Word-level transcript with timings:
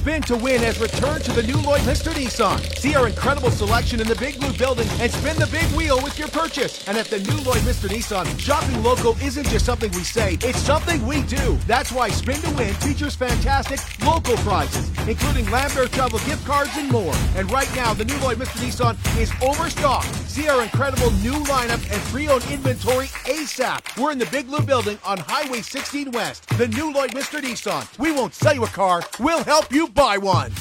Spin 0.00 0.22
to 0.22 0.36
Win 0.36 0.62
has 0.62 0.80
returned 0.80 1.22
to 1.24 1.32
the 1.32 1.42
new 1.42 1.56
Lloydminster 1.56 2.10
Nissan. 2.14 2.58
See 2.78 2.94
our 2.94 3.06
incredible 3.06 3.50
selection 3.50 4.00
in 4.00 4.08
the 4.08 4.14
Big 4.14 4.40
Blue 4.40 4.54
building 4.54 4.88
and 4.98 5.12
spin 5.12 5.36
the 5.36 5.46
big 5.48 5.66
wheel 5.76 6.02
with 6.02 6.18
your 6.18 6.28
purchase. 6.28 6.88
And 6.88 6.96
at 6.96 7.08
the 7.08 7.18
new 7.18 7.36
Lloydminster 7.44 7.90
Nissan, 7.90 8.24
shopping 8.40 8.82
local 8.82 9.14
isn't 9.20 9.46
just 9.48 9.66
something 9.66 9.92
we 9.92 10.02
say, 10.02 10.38
it's 10.40 10.58
something 10.60 11.06
we 11.06 11.20
do. 11.24 11.58
That's 11.66 11.92
why 11.92 12.08
Spin 12.08 12.40
to 12.40 12.50
Win 12.56 12.72
features 12.76 13.14
fantastic 13.14 13.78
local 14.02 14.36
prizes, 14.38 14.88
including 15.06 15.50
Lambert 15.50 15.92
travel 15.92 16.18
gift 16.20 16.46
cards 16.46 16.70
and 16.78 16.90
more. 16.90 17.14
And 17.36 17.52
right 17.52 17.70
now, 17.76 17.92
the 17.92 18.06
new 18.06 18.16
Lloydminster 18.24 18.64
Nissan 18.64 19.20
is 19.20 19.30
overstocked. 19.42 20.14
See 20.30 20.48
our 20.48 20.62
incredible 20.62 21.10
new 21.20 21.34
lineup 21.44 21.84
and 21.92 22.00
pre-owned 22.04 22.50
inventory 22.50 23.08
ASAP. 23.28 24.00
We're 24.00 24.12
in 24.12 24.18
the 24.18 24.30
Big 24.32 24.46
Blue 24.46 24.62
building 24.62 24.98
on 25.04 25.18
Highway 25.18 25.60
16 25.60 26.10
West. 26.12 26.48
The 26.56 26.68
new 26.68 26.90
Lloydminster 26.90 27.42
Nissan. 27.42 27.98
We 27.98 28.12
won't 28.12 28.32
sell 28.32 28.54
you 28.54 28.64
a 28.64 28.68
car, 28.68 29.02
we'll 29.18 29.44
help 29.44 29.70
you 29.70 29.89
buy 29.90 30.18
one. 30.18 30.52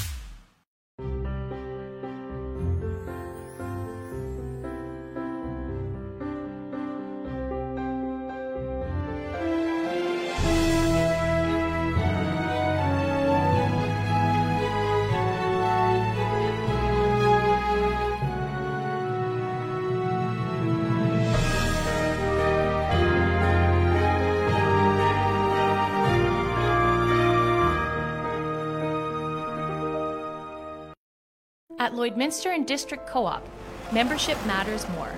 At 31.90 31.96
Lloydminster 31.96 32.54
and 32.54 32.68
District 32.68 33.08
Co 33.08 33.26
op, 33.26 33.44
membership 33.92 34.38
matters 34.46 34.88
more. 34.90 35.12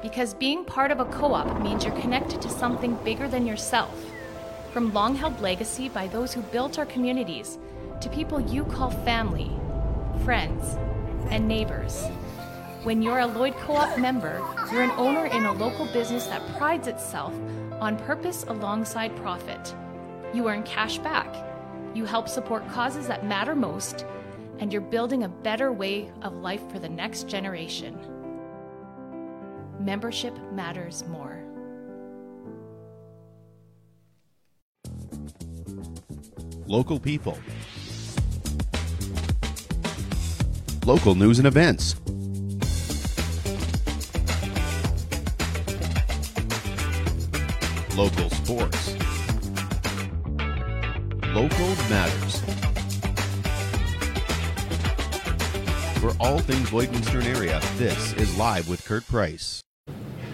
Because 0.00 0.32
being 0.32 0.64
part 0.64 0.90
of 0.90 0.98
a 0.98 1.04
co 1.04 1.34
op 1.34 1.60
means 1.60 1.84
you're 1.84 2.00
connected 2.00 2.40
to 2.40 2.48
something 2.48 2.94
bigger 3.04 3.28
than 3.28 3.46
yourself. 3.46 4.02
From 4.72 4.94
long 4.94 5.14
held 5.14 5.38
legacy 5.42 5.90
by 5.90 6.06
those 6.06 6.32
who 6.32 6.40
built 6.40 6.78
our 6.78 6.86
communities 6.86 7.58
to 8.00 8.08
people 8.08 8.40
you 8.40 8.64
call 8.64 8.90
family, 8.90 9.50
friends, 10.24 10.78
and 11.28 11.46
neighbors. 11.46 12.06
When 12.84 13.02
you're 13.02 13.18
a 13.18 13.26
Lloyd 13.26 13.54
Co 13.56 13.74
op 13.74 13.98
member, 13.98 14.42
you're 14.72 14.84
an 14.84 14.92
owner 14.92 15.26
in 15.26 15.44
a 15.44 15.52
local 15.52 15.84
business 15.92 16.28
that 16.28 16.56
prides 16.56 16.88
itself 16.88 17.34
on 17.78 17.98
purpose 17.98 18.44
alongside 18.44 19.14
profit. 19.16 19.74
You 20.32 20.48
earn 20.48 20.62
cash 20.62 20.96
back. 20.96 21.28
You 21.92 22.06
help 22.06 22.26
support 22.26 22.66
causes 22.70 23.06
that 23.06 23.26
matter 23.26 23.54
most 23.54 24.06
and 24.58 24.72
you're 24.72 24.82
building 24.82 25.24
a 25.24 25.28
better 25.28 25.72
way 25.72 26.10
of 26.22 26.34
life 26.34 26.62
for 26.70 26.78
the 26.78 26.88
next 26.88 27.28
generation. 27.28 27.98
Membership 29.78 30.36
matters 30.52 31.04
more. 31.04 31.42
Local 36.66 36.98
people. 36.98 37.38
Local 40.84 41.14
news 41.14 41.38
and 41.38 41.46
events. 41.46 41.94
Local 47.96 48.30
sports. 48.30 48.96
Local 51.34 51.68
matters. 51.88 52.25
For 56.06 56.14
all 56.20 56.38
things 56.38 56.70
Lloydminster 56.70 57.20
area, 57.24 57.60
this 57.78 58.12
is 58.12 58.38
Live 58.38 58.68
with 58.68 58.84
Kurt 58.84 59.04
Price. 59.08 59.60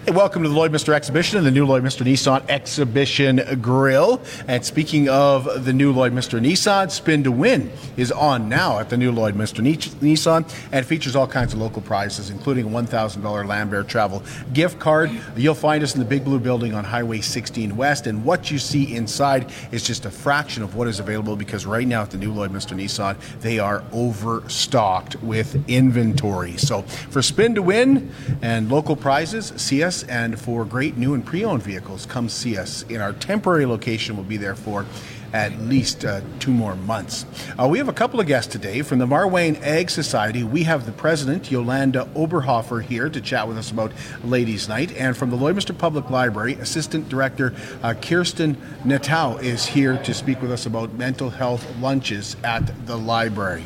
Hey, 0.05 0.11
welcome 0.11 0.43
to 0.43 0.49
the 0.49 0.55
Lloydminster 0.55 0.93
Exhibition 0.93 1.37
and 1.37 1.47
the 1.47 1.51
new 1.51 1.65
Lloydminster 1.65 2.05
Nissan 2.05 2.43
Exhibition 2.49 3.61
Grill. 3.61 4.21
And 4.49 4.65
speaking 4.65 5.07
of 5.07 5.63
the 5.63 5.71
new 5.71 5.93
Lloydminster 5.93 6.41
Nissan, 6.41 6.91
Spin 6.91 7.23
to 7.23 7.31
Win 7.31 7.71
is 7.95 8.11
on 8.11 8.49
now 8.49 8.79
at 8.79 8.89
the 8.89 8.97
new 8.97 9.13
Lloyd 9.13 9.35
Lloydminster 9.35 9.63
Nissan 10.01 10.53
and 10.73 10.85
features 10.85 11.15
all 11.15 11.25
kinds 11.25 11.53
of 11.53 11.59
local 11.59 11.81
prizes, 11.81 12.29
including 12.29 12.65
a 12.65 12.67
$1,000 12.67 13.47
Lambert 13.47 13.87
Travel 13.87 14.21
gift 14.51 14.77
card. 14.77 15.09
You'll 15.37 15.55
find 15.55 15.81
us 15.81 15.93
in 15.93 15.99
the 15.99 16.05
Big 16.05 16.25
Blue 16.25 16.37
Building 16.37 16.73
on 16.73 16.83
Highway 16.83 17.21
16 17.21 17.73
West. 17.77 18.05
And 18.05 18.25
what 18.25 18.51
you 18.51 18.59
see 18.59 18.93
inside 18.97 19.53
is 19.71 19.83
just 19.83 20.03
a 20.03 20.11
fraction 20.11 20.63
of 20.63 20.75
what 20.75 20.89
is 20.89 20.99
available 20.99 21.37
because 21.37 21.65
right 21.65 21.87
now 21.87 22.01
at 22.01 22.11
the 22.11 22.17
new 22.17 22.33
Lloydminster 22.33 22.75
Nissan, 22.75 23.17
they 23.39 23.57
are 23.57 23.81
overstocked 23.93 25.15
with 25.23 25.63
inventory. 25.69 26.57
So 26.57 26.81
for 26.81 27.21
Spin 27.21 27.55
to 27.55 27.61
Win 27.61 28.11
and 28.41 28.69
local 28.69 28.97
prizes, 28.97 29.53
see 29.55 29.81
us 29.81 29.92
and 30.01 30.39
for 30.39 30.65
great 30.65 30.97
new 30.97 31.13
and 31.13 31.23
pre-owned 31.23 31.61
vehicles, 31.61 32.07
come 32.07 32.27
see 32.27 32.57
us. 32.57 32.81
In 32.89 33.01
our 33.01 33.13
temporary 33.13 33.67
location, 33.67 34.15
we'll 34.15 34.25
be 34.25 34.37
there 34.37 34.55
for 34.55 34.87
at 35.33 35.59
least 35.61 36.05
uh, 36.05 36.21
two 36.39 36.53
more 36.53 36.75
months. 36.75 37.25
Uh, 37.59 37.67
we 37.67 37.79
have 37.79 37.89
a 37.89 37.93
couple 37.93 38.19
of 38.19 38.27
guests 38.27 38.51
today 38.51 38.81
from 38.81 38.99
the 38.99 39.05
Marwayne 39.05 39.59
Ag 39.61 39.89
Society. 39.89 40.43
We 40.43 40.63
have 40.63 40.85
the 40.85 40.91
president, 40.91 41.51
Yolanda 41.51 42.07
Oberhofer, 42.15 42.81
here 42.81 43.09
to 43.09 43.19
chat 43.19 43.47
with 43.47 43.57
us 43.57 43.71
about 43.71 43.91
Ladies' 44.23 44.69
Night. 44.69 44.95
And 44.95 45.17
from 45.17 45.31
the 45.31 45.37
Lloydminster 45.37 45.77
Public 45.77 46.09
Library, 46.09 46.53
Assistant 46.53 47.09
Director 47.09 47.53
uh, 47.81 47.95
Kirsten 47.95 48.55
Hnatow 48.83 49.41
is 49.41 49.65
here 49.65 49.97
to 50.03 50.13
speak 50.13 50.41
with 50.41 50.51
us 50.51 50.65
about 50.65 50.93
mental 50.93 51.31
health 51.31 51.67
lunches 51.77 52.37
at 52.43 52.85
the 52.85 52.97
library. 52.97 53.63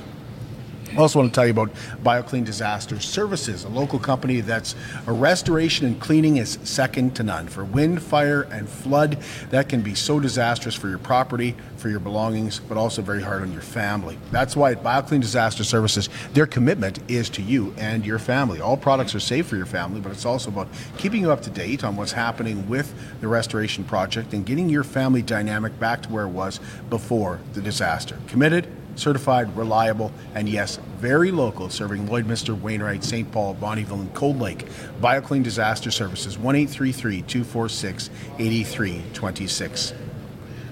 I 0.94 1.00
also 1.00 1.20
want 1.20 1.34
to 1.34 1.36
tell 1.36 1.46
you 1.46 1.52
about 1.52 1.74
BioClean 2.04 2.46
Disaster 2.46 3.00
Services, 3.00 3.66
a 3.66 3.70
local 3.70 4.00
company 4.00 4.42
that's 4.42 4.74
a 5.06 5.12
restoration 5.12 5.86
and 5.86 6.00
cleaning 6.00 6.38
is 6.38 6.58
second 6.64 7.16
to 7.18 7.24
none. 7.24 7.48
For 7.48 7.66
wind, 7.66 8.02
fire, 8.02 8.44
and 8.44 8.70
flood, 8.70 9.18
that 9.50 9.68
can 9.68 9.82
be 9.82 9.96
so 9.96 10.20
disastrous 10.20 10.76
for 10.76 10.88
your 10.88 10.98
property, 10.98 11.56
for 11.76 11.90
your 11.90 12.00
belongings, 12.00 12.60
but 12.60 12.78
also 12.78 13.02
very 13.02 13.22
hard 13.22 13.42
on 13.42 13.52
your 13.52 13.62
family. 13.62 14.18
That's 14.32 14.56
why 14.56 14.72
at 14.72 14.84
BioClean 14.84 15.22
Disaster 15.22 15.64
Services, 15.64 16.10
their 16.34 16.48
commitment 16.48 17.00
is 17.10 17.30
to 17.32 17.42
you 17.42 17.74
and 17.78 18.06
your 18.06 18.20
family. 18.20 18.62
All 18.62 18.78
products 18.78 19.14
are 19.14 19.20
safe 19.20 19.48
for 19.48 19.58
your 19.58 19.66
family, 19.66 20.00
but 20.00 20.12
it's 20.12 20.26
also 20.26 20.50
about 20.50 20.70
keeping 20.98 21.22
you 21.22 21.32
up 21.32 21.42
to 21.42 21.50
date 21.50 21.84
on 21.84 21.96
what's 21.98 22.14
happening 22.14 22.68
with 22.70 22.94
the 23.20 23.28
restoration 23.28 23.84
project 23.84 24.34
and 24.34 24.46
getting 24.46 24.70
your 24.70 24.84
family 24.84 25.22
dynamic 25.22 25.78
back 25.80 26.02
to 26.04 26.10
where 26.10 26.26
it 26.26 26.30
was 26.30 26.60
before 26.90 27.40
the 27.54 27.62
disaster. 27.62 28.18
Committed 28.28 28.68
certified, 28.98 29.56
reliable, 29.56 30.12
and 30.36 30.50
yes, 30.50 30.80
very 30.98 31.32
local, 31.32 31.70
serving 31.70 32.08
Lloydminster, 32.08 32.60
Wainwright, 32.60 33.04
St. 33.04 33.32
Paul, 33.32 33.56
Bonnyville, 33.56 34.02
and 34.02 34.14
Cold 34.14 34.40
Lake. 34.40 34.68
BioClean 35.02 35.44
Disaster 35.44 35.92
Services, 35.92 36.38
1 36.38 36.68
246 36.68 38.10
8326 38.40 39.94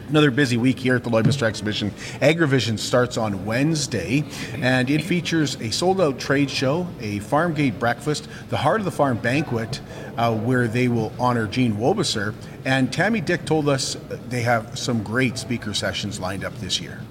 another 0.10 0.32
busy 0.32 0.58
week 0.58 0.80
here 0.80 0.96
at 0.96 1.04
the 1.04 1.10
Lloydminster 1.10 1.44
Exhibition. 1.44 1.92
Agrivision 2.22 2.78
starts 2.78 3.18
on 3.18 3.46
Wednesday, 3.46 4.24
and 4.54 4.90
it 4.90 5.02
features 5.02 5.56
a 5.62 5.72
sold-out 5.72 6.20
trade 6.20 6.50
show, 6.50 6.88
a 7.00 7.20
farm 7.20 7.54
gate 7.54 7.80
breakfast, 7.80 8.28
the 8.50 8.58
Heart 8.58 8.82
of 8.82 8.86
the 8.86 8.92
Farm 8.92 9.18
banquet, 9.18 9.82
uh, 10.18 10.34
where 10.36 10.68
they 10.68 10.88
will 10.88 11.12
honor 11.20 11.48
Gene 11.48 11.76
Wobiser. 11.76 12.34
And 12.66 12.92
Tammy 12.92 13.22
Dick 13.22 13.46
told 13.46 13.70
us 13.70 13.98
they 14.30 14.42
have 14.42 14.78
some 14.78 15.04
great 15.04 15.38
speaker 15.38 15.74
sessions 15.74 16.20
lined 16.20 16.44
up 16.44 16.56
this 16.60 16.80
year. 16.80 17.02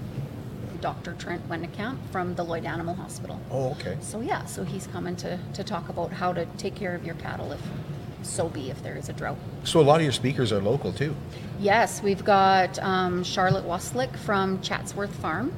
Dr. 0.85 1.13
Trent 1.13 1.49
Wennekamp 1.49 1.97
from 2.11 2.35
the 2.35 2.43
Lloyd 2.43 2.63
Animal 2.63 2.93
Hospital. 2.93 3.41
Oh, 3.49 3.71
okay. 3.71 3.97
So 4.01 4.21
yeah, 4.21 4.45
so 4.45 4.63
he's 4.63 4.85
coming 4.85 5.15
to, 5.15 5.39
to 5.55 5.63
talk 5.63 5.89
about 5.89 6.13
how 6.13 6.31
to 6.31 6.45
take 6.59 6.75
care 6.75 6.93
of 6.93 7.03
your 7.03 7.15
cattle 7.15 7.51
if 7.51 7.61
so 8.21 8.49
be 8.49 8.69
if 8.69 8.83
there 8.83 8.95
is 8.95 9.09
a 9.09 9.13
drought. 9.13 9.39
So 9.63 9.79
a 9.79 9.81
lot 9.81 9.95
of 9.95 10.03
your 10.03 10.11
speakers 10.11 10.53
are 10.53 10.61
local 10.61 10.93
too. 10.93 11.15
Yes, 11.59 12.03
we've 12.03 12.23
got 12.23 12.77
um, 12.83 13.23
Charlotte 13.23 13.65
Waslick 13.65 14.15
from 14.15 14.61
Chatsworth 14.61 15.15
Farm. 15.15 15.51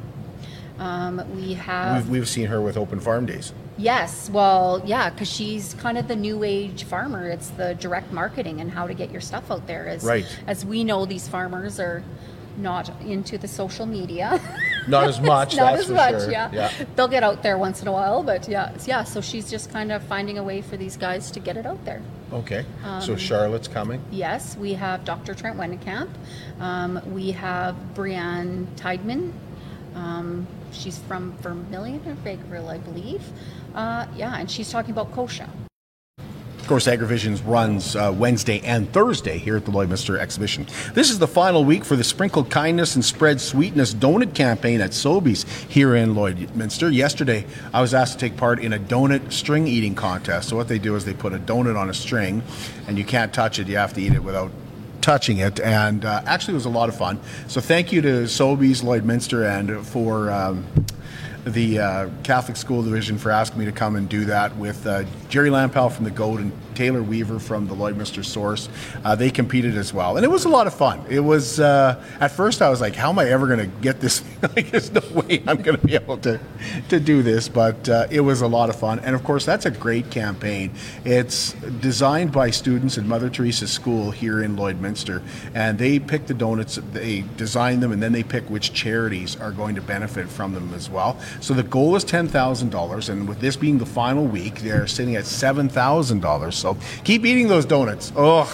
Um, 0.80 1.22
we 1.36 1.56
have. 1.56 2.06
We've, 2.06 2.20
we've, 2.20 2.30
seen 2.30 2.46
her 2.46 2.62
with 2.62 2.78
Open 2.78 3.02
Farm 3.02 3.26
Days. 3.26 3.52
Yes, 3.78 4.30
well, 4.30 4.82
yeah, 4.86 5.10
because 5.10 5.30
she's 5.30 5.74
kind 5.74 5.98
of 5.98 6.08
the 6.08 6.16
new 6.16 6.46
age 6.46 6.86
farmer. 6.86 7.28
It's 7.28 7.50
the 7.50 7.74
direct 7.76 8.14
marketing 8.14 8.62
and 8.62 8.72
how 8.72 8.88
to 8.88 8.94
get 8.94 9.12
your 9.12 9.20
stuff 9.20 9.52
out 9.52 9.68
there. 9.68 9.90
As, 9.90 10.06
right. 10.06 10.26
As 10.48 10.64
we 10.66 10.86
know, 10.86 11.06
these 11.06 11.28
farmers 11.28 11.82
are 11.82 12.02
not 12.58 12.90
into 13.02 13.38
the 13.38 13.48
social 13.50 13.86
media. 13.86 14.40
Not 14.88 15.08
as 15.08 15.20
much. 15.34 15.56
not 15.56 15.76
as 15.76 15.90
much. 15.90 16.22
Sure. 16.22 16.32
Yeah. 16.32 16.50
yeah. 16.52 16.72
They'll 16.96 17.08
get 17.08 17.24
out 17.24 17.44
there 17.44 17.58
once 17.58 17.82
in 17.82 17.88
a 17.88 17.92
while, 17.92 18.24
but 18.24 18.48
yeah, 18.48 18.74
yeah. 18.86 19.04
So 19.04 19.22
she's 19.22 19.50
just 19.50 19.72
kind 19.72 19.92
of 19.92 20.04
finding 20.04 20.38
a 20.38 20.44
way 20.44 20.62
for 20.62 20.78
these 20.78 20.98
guys 20.98 21.32
to 21.32 21.40
get 21.40 21.58
it 21.58 21.66
out 21.66 21.84
there. 21.86 22.02
Okay. 22.34 22.66
Um, 22.84 23.02
so 23.02 23.16
Charlotte's 23.16 23.68
coming. 23.68 24.02
Yes, 24.12 24.58
we 24.58 24.74
have 24.74 25.06
Dr. 25.06 25.34
Trent 25.34 25.58
Wennekamp. 25.58 26.10
Um, 26.60 27.02
we 27.14 27.32
have 27.32 27.76
Brianne 27.94 28.66
Tideman. 28.76 29.32
Um, 29.96 30.48
she's 30.72 30.98
from 31.00 31.38
Vermilion 31.38 32.02
or 32.06 32.16
Vegreville, 32.16 32.68
I 32.70 32.78
believe. 32.78 33.22
Uh, 33.74 34.08
yeah, 34.16 34.38
and 34.38 34.50
she's 34.50 34.70
talking 34.72 34.92
about 34.92 35.12
kochia. 35.14 35.50
Of 36.68 36.70
course, 36.72 36.88
AgriVisions 36.88 37.42
runs 37.46 37.96
uh, 37.96 38.14
Wednesday 38.14 38.60
and 38.60 38.92
Thursday 38.92 39.38
here 39.38 39.56
at 39.56 39.64
the 39.64 39.72
Lloydminster 39.72 40.20
Exhibition. 40.20 40.68
This 40.94 41.10
is 41.10 41.18
the 41.18 41.26
final 41.26 41.64
week 41.64 41.86
for 41.86 41.96
the 41.96 42.04
Sprinkle 42.04 42.44
Kindness 42.44 42.96
and 42.96 43.06
Spread 43.06 43.40
Sweetness 43.40 43.94
Donut 43.94 44.36
campaign 44.36 44.82
at 44.82 44.90
Sobeys 44.90 45.48
here 45.70 45.96
in 45.96 46.14
Lloydminster. 46.14 46.94
Yesterday, 46.94 47.46
I 47.74 47.80
was 47.80 47.94
asked 47.94 48.20
to 48.20 48.20
take 48.20 48.36
part 48.36 48.60
in 48.60 48.74
a 48.74 48.80
donut 48.80 49.32
string 49.32 49.66
eating 49.66 49.96
contest. 49.96 50.50
So, 50.50 50.58
what 50.58 50.68
they 50.68 50.78
do 50.78 50.98
is 50.98 51.06
they 51.06 51.14
put 51.14 51.32
a 51.32 51.40
donut 51.40 51.80
on 51.80 51.90
a 51.90 51.94
string, 51.94 52.44
and 52.86 52.98
you 52.98 53.06
can't 53.06 53.34
touch 53.34 53.60
it, 53.60 53.70
you 53.70 53.78
have 53.78 53.94
to 53.94 54.02
eat 54.02 54.12
it 54.12 54.22
without 54.22 54.52
touching 55.00 55.38
it, 55.38 55.62
and 55.62 56.04
uh, 56.04 56.22
actually 56.26 56.56
it 56.56 56.56
was 56.56 56.66
a 56.66 56.70
lot 56.70 56.90
of 56.90 56.98
fun. 56.98 57.18
So 57.48 57.62
thank 57.62 57.94
you 57.94 58.02
to 58.02 58.24
Sobeys 58.24 58.84
Lloydminster 58.84 59.50
and 59.50 59.88
for 59.88 60.30
um, 60.30 60.66
the 61.54 61.80
uh, 61.80 62.10
Catholic 62.24 62.58
School 62.58 62.84
Division 62.84 63.18
for 63.18 63.32
asking 63.32 63.60
me 63.60 63.66
to 63.66 63.72
come 63.72 63.96
and 63.96 64.08
do 64.08 64.26
that 64.26 64.56
with 64.58 64.86
uh, 64.86 65.04
Jerry 65.30 65.50
Lampel 65.50 65.92
from 65.92 66.06
the 66.06 66.12
and 66.40 66.52
Taylor 66.78 67.02
Weaver 67.02 67.40
from 67.40 67.68
the 67.68 67.74
Lloydminster 67.74 68.24
Source. 68.24 68.70
Uh, 69.04 69.16
they 69.16 69.32
competed 69.32 69.76
as 69.76 69.92
well, 69.92 70.16
and 70.16 70.24
it 70.24 70.30
was 70.30 70.46
a 70.46 70.50
lot 70.50 70.68
of 70.68 70.76
fun. 70.76 71.04
It 71.10 71.22
was 71.22 71.60
uh, 71.60 72.04
at 72.20 72.32
first 72.32 72.62
I 72.62 72.70
was 72.70 72.80
like, 72.80 72.96
"How 72.96 73.10
am 73.10 73.18
I 73.18 73.26
ever 73.26 73.48
going 73.48 73.60
to 73.60 73.82
get 73.82 74.00
this? 74.00 74.24
like, 74.56 74.70
there's 74.70 74.92
no 74.92 75.02
way 75.14 75.42
I'm 75.48 75.64
going 75.64 75.76
to 75.80 75.88
be 75.88 75.96
able 75.96 76.18
to 76.20 76.40
to 76.90 77.00
do 77.00 77.24
this." 77.24 77.50
But 77.50 77.90
uh, 77.90 78.06
it 78.12 78.22
was 78.22 78.42
a 78.42 78.48
lot 78.48 78.70
of 78.70 78.76
fun, 78.76 79.00
and 79.00 79.16
of 79.16 79.24
course, 79.24 79.44
that's 79.44 79.66
a 79.66 79.72
great 79.72 80.12
campaign. 80.12 80.72
It's 81.04 81.54
designed 81.82 82.32
by 82.32 82.52
students 82.52 82.96
at 83.00 83.06
Mother 83.06 83.32
Teresa 83.32 83.68
School 83.68 84.12
here 84.12 84.44
in 84.44 84.56
Lloydminster, 84.56 85.24
and 85.56 85.80
they 85.80 85.98
pick 85.98 86.28
the 86.28 86.36
donuts, 86.36 86.76
they 86.94 87.24
design 87.38 87.80
them, 87.80 87.92
and 87.92 88.04
then 88.04 88.12
they 88.12 88.24
pick 88.24 88.48
which 88.52 88.72
charities 88.74 89.36
are 89.36 89.52
going 89.52 89.74
to 89.74 89.82
benefit 89.82 90.30
from 90.30 90.54
them 90.54 90.76
as 90.76 90.92
well. 90.92 91.18
So 91.42 91.56
the 91.56 91.64
goal 91.64 91.96
is 91.96 92.04
ten 92.04 92.28
thousand 92.28 92.70
dollars, 92.70 93.10
and 93.10 93.28
with 93.28 93.40
this 93.40 93.56
being 93.56 93.80
the 93.80 93.86
final 93.88 94.28
week, 94.28 94.60
they're 94.60 94.86
sitting 94.86 95.16
at 95.16 95.26
seven 95.26 95.70
thousand 95.70 96.22
dollars. 96.22 96.67
So 96.68 96.78
keep 97.06 97.26
eating 97.26 97.48
those 97.48 97.66
donuts. 97.66 98.12
Oh, 98.16 98.46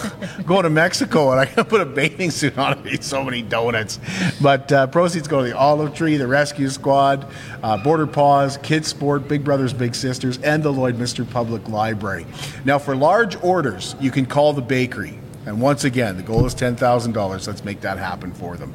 going 0.46 0.62
to 0.62 0.70
Mexico 0.70 1.32
and 1.32 1.40
I 1.40 1.46
gotta 1.46 1.64
put 1.64 1.80
a 1.80 1.86
bathing 1.86 2.30
suit 2.30 2.56
on 2.56 2.78
and 2.78 2.86
eat 2.86 3.02
so 3.02 3.24
many 3.24 3.42
donuts. 3.42 3.98
But 4.40 4.70
uh, 4.70 4.86
proceeds 4.86 5.26
go 5.26 5.42
to 5.42 5.50
the 5.50 5.56
Olive 5.56 5.94
Tree, 5.94 6.16
the 6.16 6.26
Rescue 6.28 6.68
Squad, 6.68 7.26
uh, 7.62 7.76
Border 7.78 8.06
Paws, 8.06 8.56
Kids 8.58 8.86
Sport, 8.86 9.26
Big 9.26 9.42
Brothers 9.42 9.72
Big 9.72 9.96
Sisters, 9.96 10.38
and 10.38 10.62
the 10.62 10.72
Lloydminster 10.72 11.28
Public 11.28 11.68
Library. 11.68 12.24
Now, 12.64 12.78
for 12.78 12.94
large 12.94 13.42
orders, 13.42 13.96
you 14.00 14.10
can 14.12 14.26
call 14.26 14.52
the 14.52 14.62
bakery. 14.62 15.18
And 15.46 15.60
once 15.60 15.84
again, 15.84 16.16
the 16.16 16.22
goal 16.22 16.46
is 16.46 16.54
$10,000. 16.54 17.46
Let's 17.46 17.64
make 17.64 17.80
that 17.80 17.98
happen 17.98 18.32
for 18.32 18.56
them. 18.56 18.74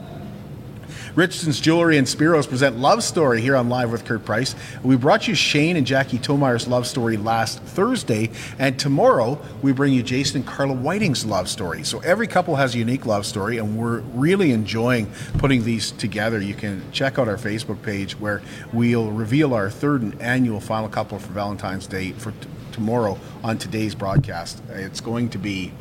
Richardson's 1.19 1.60
Jewelry 1.60 1.98
and 1.98 2.07
Spiros 2.07 2.48
present 2.48 2.77
Love 2.77 3.04
Story 3.04 3.42
here 3.42 3.57
on 3.57 3.68
Live 3.68 3.92
with 3.92 4.06
Kurt 4.06 4.24
Price. 4.24 4.56
We 4.83 4.95
brought 4.95 5.27
you 5.27 5.36
Shane 5.36 5.75
and 5.75 5.86
Jackie 5.86 6.18
Tomeyer's 6.18 6.66
love 6.66 6.88
story 6.88 7.18
last 7.18 7.62
Thursday, 7.62 8.31
and 8.57 8.80
tomorrow 8.80 9.38
we 9.62 9.74
bring 9.74 9.92
you 9.92 10.01
Jason 10.01 10.38
and 10.38 10.48
Carla 10.48 10.74
Whiting's 10.74 11.25
love 11.25 11.50
story. 11.50 11.83
So 11.83 12.00
every 12.00 12.25
couple 12.25 12.56
has 12.56 12.74
a 12.74 12.77
unique 12.77 13.06
love 13.06 13.25
story, 13.25 13.57
and 13.57 13.77
we're 13.77 14.00
really 14.13 14.54
enjoying 14.54 15.12
putting 15.38 15.66
these 15.66 15.92
together. 15.92 16.39
You 16.39 16.54
can 16.54 16.89
check 16.94 17.19
out 17.19 17.27
our 17.27 17.36
Facebook 17.36 17.83
page 17.83 18.18
where 18.18 18.42
we'll 18.72 19.12
reveal 19.12 19.54
our 19.54 19.69
third 19.69 20.01
and 20.01 20.22
annual 20.22 20.62
final 20.62 20.88
couple 20.88 21.19
for 21.19 21.33
Valentine's 21.33 21.86
Day 21.86 22.13
for 22.13 22.31
t- 22.31 22.48
tomorrow 22.72 23.19
on 23.44 23.57
today's 23.57 23.94
broadcast. 23.94 24.63
It's 24.69 25.01
going 25.01 25.27
to 25.31 25.38
be 25.38 25.74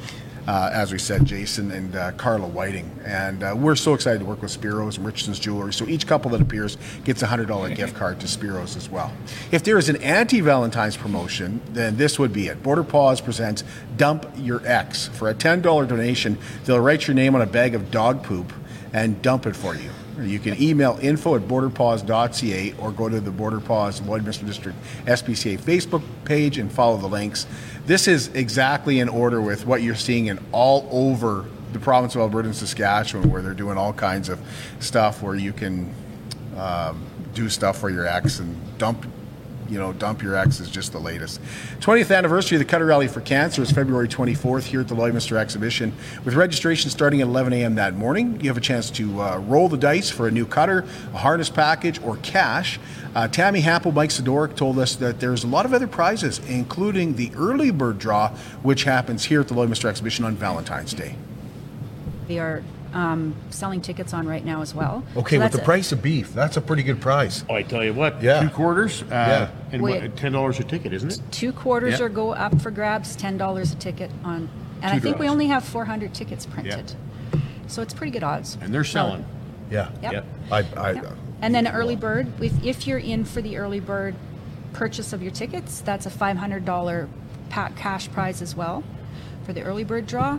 uh, 0.49 0.71
as 0.73 0.91
we 0.91 0.99
said, 0.99 1.27
Jason 1.27 1.71
and 1.71 1.95
uh, 1.95 2.11
Carla 2.13 2.49
Whiting. 2.49 2.91
And 3.05 3.43
uh, 3.43 3.55
we're 3.55 3.77
so 3.77 3.93
excited 3.93 4.21
to 4.21 4.25
work 4.25 4.41
with 4.41 4.59
Spiros 4.59 4.97
and 4.97 5.05
Richardson's 5.05 5.39
Jewelry. 5.39 5.75
So 5.75 5.87
each 5.87 6.07
couple 6.07 6.31
that 6.31 6.41
appears 6.41 6.79
gets 7.05 7.23
a 7.23 7.27
$100 7.27 7.77
gift 7.77 7.95
card 7.95 8.19
to 8.21 8.27
Spiros 8.27 8.75
as 8.75 8.89
well. 8.89 9.13
If 9.53 9.63
there 9.63 9.77
is 9.77 9.91
an 9.91 9.97
anti 9.97 10.41
Valentine's 10.41 10.97
promotion, 10.97 11.61
then 11.73 11.99
this 11.99 12.19
would 12.19 12.33
be 12.33 12.49
it. 12.49 12.63
Border 12.63 12.83
Paws 12.83 13.21
presents 13.21 13.63
Dump 13.99 14.25
Your 14.39 14.67
Ex. 14.67 15.09
For 15.09 15.29
a 15.29 15.35
$10 15.35 15.63
donation, 15.87 16.39
they'll 16.65 16.81
write 16.81 17.07
your 17.07 17.15
name 17.15 17.35
on 17.35 17.43
a 17.43 17.47
bag 17.47 17.75
of 17.75 17.91
dog 17.91 18.23
poop 18.23 18.51
and 18.95 19.21
dump 19.21 19.45
it 19.45 19.55
for 19.55 19.75
you. 19.75 19.91
You 20.21 20.39
can 20.39 20.61
email 20.61 20.99
info 21.01 21.37
at 21.37 21.43
borderpaws.ca 21.43 22.75
or 22.79 22.93
go 22.93 23.09
to 23.09 23.21
the 23.21 23.31
Border 23.31 23.61
Paws 23.61 24.01
Lloydminster 24.01 24.47
District 24.47 24.77
SPCA 25.07 25.59
Facebook 25.59 26.03
page 26.25 26.59
and 26.59 26.71
follow 26.71 26.97
the 26.97 27.07
links. 27.07 27.47
This 27.87 28.09
is 28.09 28.29
exactly 28.29 28.99
in 29.01 29.09
order 29.09 29.41
with 29.41 29.67
what 29.67 29.83
you're 29.83 29.95
seeing 29.95 30.27
in 30.27 30.39
all 30.53 30.89
over 30.91 31.47
the 31.73 31.79
province 31.79 32.15
of 32.15 32.23
Alberta 32.23 32.49
and 32.49 32.57
Saskatchewan, 32.57 33.31
where 33.31 33.43
they're 33.43 33.55
doing 33.55 33.79
all 33.79 33.93
kinds 33.93 34.29
of 34.29 34.41
stuff 34.81 35.23
where 35.23 35.35
you 35.35 35.53
can 35.53 35.93
um, 36.57 37.05
do 37.35 37.49
stuff 37.49 37.79
for 37.79 37.91
your 37.91 38.07
ex 38.07 38.39
and 38.41 38.57
dump 38.79 39.07
you 39.69 39.79
know, 39.79 39.93
dump 39.93 40.23
your 40.23 40.35
ex 40.35 40.61
is 40.61 40.71
just 40.71 40.93
the 40.93 40.99
latest. 40.99 41.41
20th 41.81 42.15
anniversary 42.17 42.57
of 42.57 42.61
the 42.61 42.65
Cutter 42.65 42.87
Rally 42.87 43.09
for 43.09 43.21
Cancer 43.21 43.63
is 43.63 43.71
February 43.71 44.09
24th 44.09 44.65
here 44.65 44.81
at 44.81 44.89
the 44.89 44.95
Lloydminster 44.95 45.37
Exhibition. 45.37 45.93
With 46.25 46.35
registration 46.35 46.91
starting 46.91 47.21
at 47.21 47.27
11 47.29 47.53
a.m. 47.53 47.75
that 47.77 47.95
morning, 47.95 48.41
you 48.41 48.49
have 48.49 48.57
a 48.57 48.63
chance 48.63 48.91
to 48.93 49.21
uh, 49.21 49.39
roll 49.39 49.69
the 49.69 49.77
dice 49.77 50.11
for 50.11 50.27
a 50.27 50.31
new 50.31 50.47
cutter, 50.47 50.85
a 51.13 51.19
harness 51.19 51.51
package, 51.51 52.01
or 52.03 52.17
cash. 52.19 52.79
Uh, 53.15 53.29
Tammy 53.29 53.63
Happel, 53.63 53.93
Mike 53.93 54.11
Sidoric 54.11 54.57
told 54.57 54.79
us 54.79 54.95
that 54.97 55.21
there's 55.21 55.45
a 55.45 55.49
lot 55.49 55.65
of 55.65 55.73
other 55.73 55.87
prizes, 55.87 56.41
including 56.49 57.17
the 57.17 57.31
early 57.37 57.71
bird 57.71 57.99
draw, 57.99 58.31
which 58.63 58.85
happens 58.85 59.25
here 59.25 59.41
at 59.41 59.49
the 59.49 59.55
Lloydminster 59.55 59.87
Exhibition 59.87 60.25
on 60.25 60.37
Valentine's 60.37 60.95
Day. 60.95 61.15
We 62.29 62.39
are 62.39 62.63
um, 62.95 63.35
selling 63.51 63.81
tickets 63.81 64.13
on 64.15 64.27
right 64.27 64.45
now 64.45 64.63
as 64.63 64.75
well. 64.75 65.05
Okay, 65.17 65.37
So 65.37 65.43
with 65.43 65.53
the 65.53 65.61
a- 65.61 65.65
price 65.65 65.93
of 65.93 66.03
beef, 66.03 66.33
that's 66.33 66.57
a 66.57 66.61
pretty 66.61 66.83
good 66.83 67.01
price. 67.01 67.45
Oh, 67.49 67.55
I 67.55 67.63
tell 67.63 67.85
you 67.85 67.93
what, 67.93 68.23
Yeah. 68.23 68.41
two 68.43 68.49
quarters, 68.51 69.03
uh, 69.03 69.07
Yeah. 69.11 69.49
and 69.73 69.83
Wait. 69.83 70.03
what, 70.03 70.17
ten 70.17 70.33
dollars 70.33 70.59
a 70.61 70.65
ticket, 70.65 70.93
isn't 70.93 71.13
it? 71.13 71.21
Two 71.31 71.53
quarters 71.53 71.99
Yeah. 71.99 72.07
are 72.07 72.09
go 72.09 72.33
up 72.33 72.61
for 72.61 72.71
grabs, 72.71 73.15
ten 73.17 73.37
dollars 73.37 73.73
a 73.73 73.77
ticket 73.77 74.11
on, 74.25 74.49
and 74.83 74.93
I 74.93 74.95
Two 74.95 75.01
think 75.01 75.19
we 75.19 75.29
only 75.29 75.47
have 75.49 75.65
four 75.65 75.85
hundred 75.85 76.15
tickets 76.15 76.47
printed. 76.47 76.93
So 77.67 77.83
it's 77.83 77.93
pretty 77.93 78.13
good 78.13 78.25
odds. 78.25 78.57
And 78.63 78.73
they're 78.73 78.85
selling. 78.85 79.25
Yeah. 79.71 79.91
Yep. 80.03 80.13
Yep. 80.13 80.25
I, 80.51 80.59
I, 80.77 80.91
Yep. 80.93 81.17
And 81.43 81.55
then 81.55 81.69
early 81.69 81.95
bird, 81.97 82.27
if, 82.43 82.65
if 82.65 82.87
you're 82.87 82.99
in 82.99 83.25
for 83.25 83.43
the 83.43 83.59
early 83.59 83.81
bird 83.81 84.15
purchase 84.73 85.13
of 85.13 85.23
your 85.23 85.31
tickets, 85.31 85.81
that's 85.83 86.07
a 86.07 86.11
five 86.11 86.39
hundred 86.39 86.65
dollar 86.65 87.09
pack 87.51 87.77
cash 87.77 88.11
prize 88.11 88.41
as 88.43 88.57
well 88.57 88.83
for 89.45 89.53
the 89.53 89.63
early 89.63 89.85
bird 89.85 90.07
draw. 90.07 90.39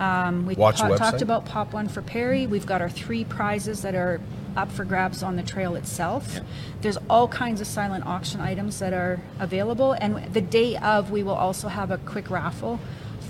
Um, 0.00 0.46
we 0.46 0.54
Watch 0.54 0.78
ta- 0.80 0.96
talked 0.96 1.22
about 1.22 1.44
Pop 1.46 1.72
One 1.72 1.88
for 1.88 2.02
Perry. 2.02 2.46
We've 2.46 2.66
got 2.66 2.80
our 2.80 2.88
three 2.90 3.24
prizes 3.24 3.82
that 3.82 3.94
are 3.94 4.20
up 4.56 4.70
for 4.70 4.84
grabs 4.84 5.22
on 5.22 5.36
the 5.36 5.42
trail 5.42 5.74
itself. 5.76 6.40
There's 6.80 6.98
all 7.08 7.28
kinds 7.28 7.60
of 7.60 7.66
silent 7.66 8.04
auction 8.06 8.40
items 8.40 8.78
that 8.80 8.92
are 8.92 9.20
available, 9.38 9.92
and 9.92 10.32
the 10.34 10.40
day 10.40 10.76
of, 10.76 11.10
we 11.10 11.22
will 11.22 11.34
also 11.34 11.68
have 11.68 11.90
a 11.90 11.98
quick 11.98 12.30
raffle 12.30 12.78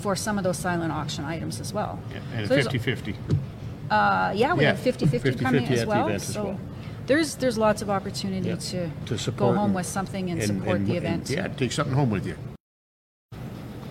for 0.01 0.15
some 0.15 0.37
of 0.37 0.43
those 0.43 0.57
silent 0.57 0.91
auction 0.91 1.23
items 1.23 1.61
as 1.61 1.71
well. 1.73 1.99
And 2.35 2.47
So 2.47 2.55
50-50. 2.57 3.15
uh, 3.89 4.33
yeah, 4.35 4.53
we 4.53 4.63
Yeah, 4.63 4.73
have 4.73 4.79
50-50 4.79 5.39
coming 5.39 5.63
50-50 5.63 5.71
as 5.71 5.79
at 5.79 5.85
the 5.85 5.87
well. 5.89 6.07
event 6.07 6.15
as 6.15 6.33
so 6.33 6.43
well. 6.43 6.59
there's 7.07 7.35
there's 7.35 7.57
lots 7.57 7.81
of 7.81 7.89
opportunity 7.89 8.49
Yeah. 8.49 8.89
to, 9.05 9.17
To 9.17 9.31
go 9.31 9.53
home 9.53 9.65
and- 9.67 9.75
with 9.75 9.85
something 9.85 10.29
and, 10.29 10.41
support 10.43 10.77
and- 10.77 10.87
the 10.87 10.97
and- 10.97 11.05
event. 11.05 11.29
Yeah, 11.29 11.47
take 11.49 11.71
something 11.71 11.95
home 11.95 12.09
with 12.09 12.25
you. 12.25 12.35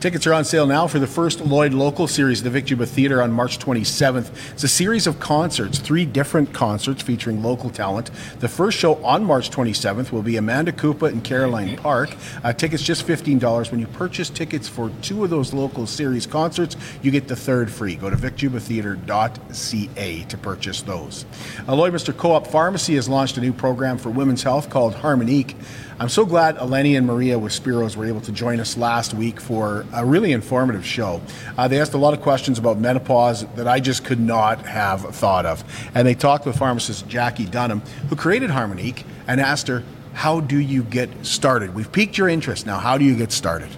Tickets 0.03 0.27
are 0.27 0.35
on 0.35 0.45
sale 0.45 0.67
now 0.67 0.89
for 0.89 0.99
the 0.99 1.07
first 1.07 1.43
Lloyd 1.43 1.73
Local 1.73 2.09
Series 2.09 2.41
at 2.41 2.45
the 2.45 2.51
Vic 2.51 2.65
Juba 2.65 2.87
Theatre 2.87 3.23
on 3.23 3.31
March 3.31 3.61
27th. 3.61 4.33
It's 4.51 4.65
a 4.65 4.69
series 4.69 5.07
of 5.07 5.21
concerts, 5.21 5.79
three 5.79 6.05
different 6.05 6.53
concerts 6.53 7.03
featuring 7.03 7.41
local 7.41 7.71
talent. 7.71 8.11
The 8.41 8.49
first 8.49 8.77
show 8.77 8.97
on 9.05 9.23
March 9.23 9.51
27th 9.51 10.11
will 10.11 10.23
be 10.23 10.37
Amanda 10.37 10.73
Koopa 10.73 11.07
and 11.07 11.23
Caroline 11.23 11.77
Park. 11.77 12.17
Uh, 12.43 12.53
tickets 12.53 12.83
just 12.83 13.07
$15. 13.07 13.71
When 13.71 13.79
you 13.79 13.87
purchase 13.87 14.29
tickets 14.29 14.67
for 14.67 14.91
two 15.03 15.23
of 15.23 15.31
those 15.31 15.55
local 15.55 15.87
series 15.87 16.27
concerts, 16.27 16.77
you 17.01 17.13
get 17.13 17.29
the 17.29 17.37
third 17.37 17.71
free. 17.71 17.95
Go 17.95 18.11
to 18.11 18.17
vicjubatheatre.ca 18.17 20.25
to 20.25 20.37
purchase 20.37 20.83
those. 20.83 21.27
Uh, 21.61 21.75
Lloydminster 21.75 22.17
Co-op 22.17 22.49
Pharmacy 22.49 22.97
has 22.97 23.09
launched 23.09 23.37
a 23.37 23.41
new 23.41 23.53
program 23.53 23.99
for 23.99 24.11
women's 24.11 24.43
health 24.43 24.69
called 24.69 24.95
Harmonique. 24.95 25.55
I'm 26.03 26.09
so 26.09 26.27
glad 26.27 26.57
Eleni 26.57 26.99
and 26.99 27.07
Maria 27.07 27.39
with 27.39 27.53
Spiros 27.53 27.95
were 27.95 28.07
able 28.07 28.21
to 28.23 28.33
join 28.33 28.59
us 28.59 28.77
last 28.77 29.15
week 29.15 29.41
for 29.41 29.87
a 29.93 30.05
really 30.05 30.33
informative 30.33 30.85
show. 30.85 31.23
Uh, 31.57 31.69
they 31.69 31.81
asked 31.81 31.95
a 31.95 31.97
lot 31.97 32.13
of 32.13 32.21
questions 32.21 32.59
about 32.59 32.77
menopause 32.81 33.47
that 33.55 33.69
I 33.69 33.79
just 33.79 34.05
could 34.05 34.19
not 34.19 34.67
have 34.67 35.15
thought 35.15 35.47
of. 35.47 35.63
And 35.95 36.05
they 36.05 36.17
talked 36.17 36.45
with 36.45 36.59
pharmacist 36.59 37.07
Jackie 37.07 37.47
Dunham, 37.47 37.83
who 38.09 38.17
created 38.17 38.51
Harmonique, 38.51 39.05
and 39.29 39.41
asked 39.41 39.69
her, 39.69 39.85
How 40.13 40.41
do 40.41 40.59
you 40.59 40.83
get 40.83 41.25
started? 41.25 41.73
We've 41.73 41.93
piqued 41.93 42.19
your 42.19 42.29
interest. 42.29 42.67
Now, 42.67 42.79
how 42.79 42.99
do 42.99 43.05
you 43.05 43.15
get 43.15 43.31
started? 43.31 43.71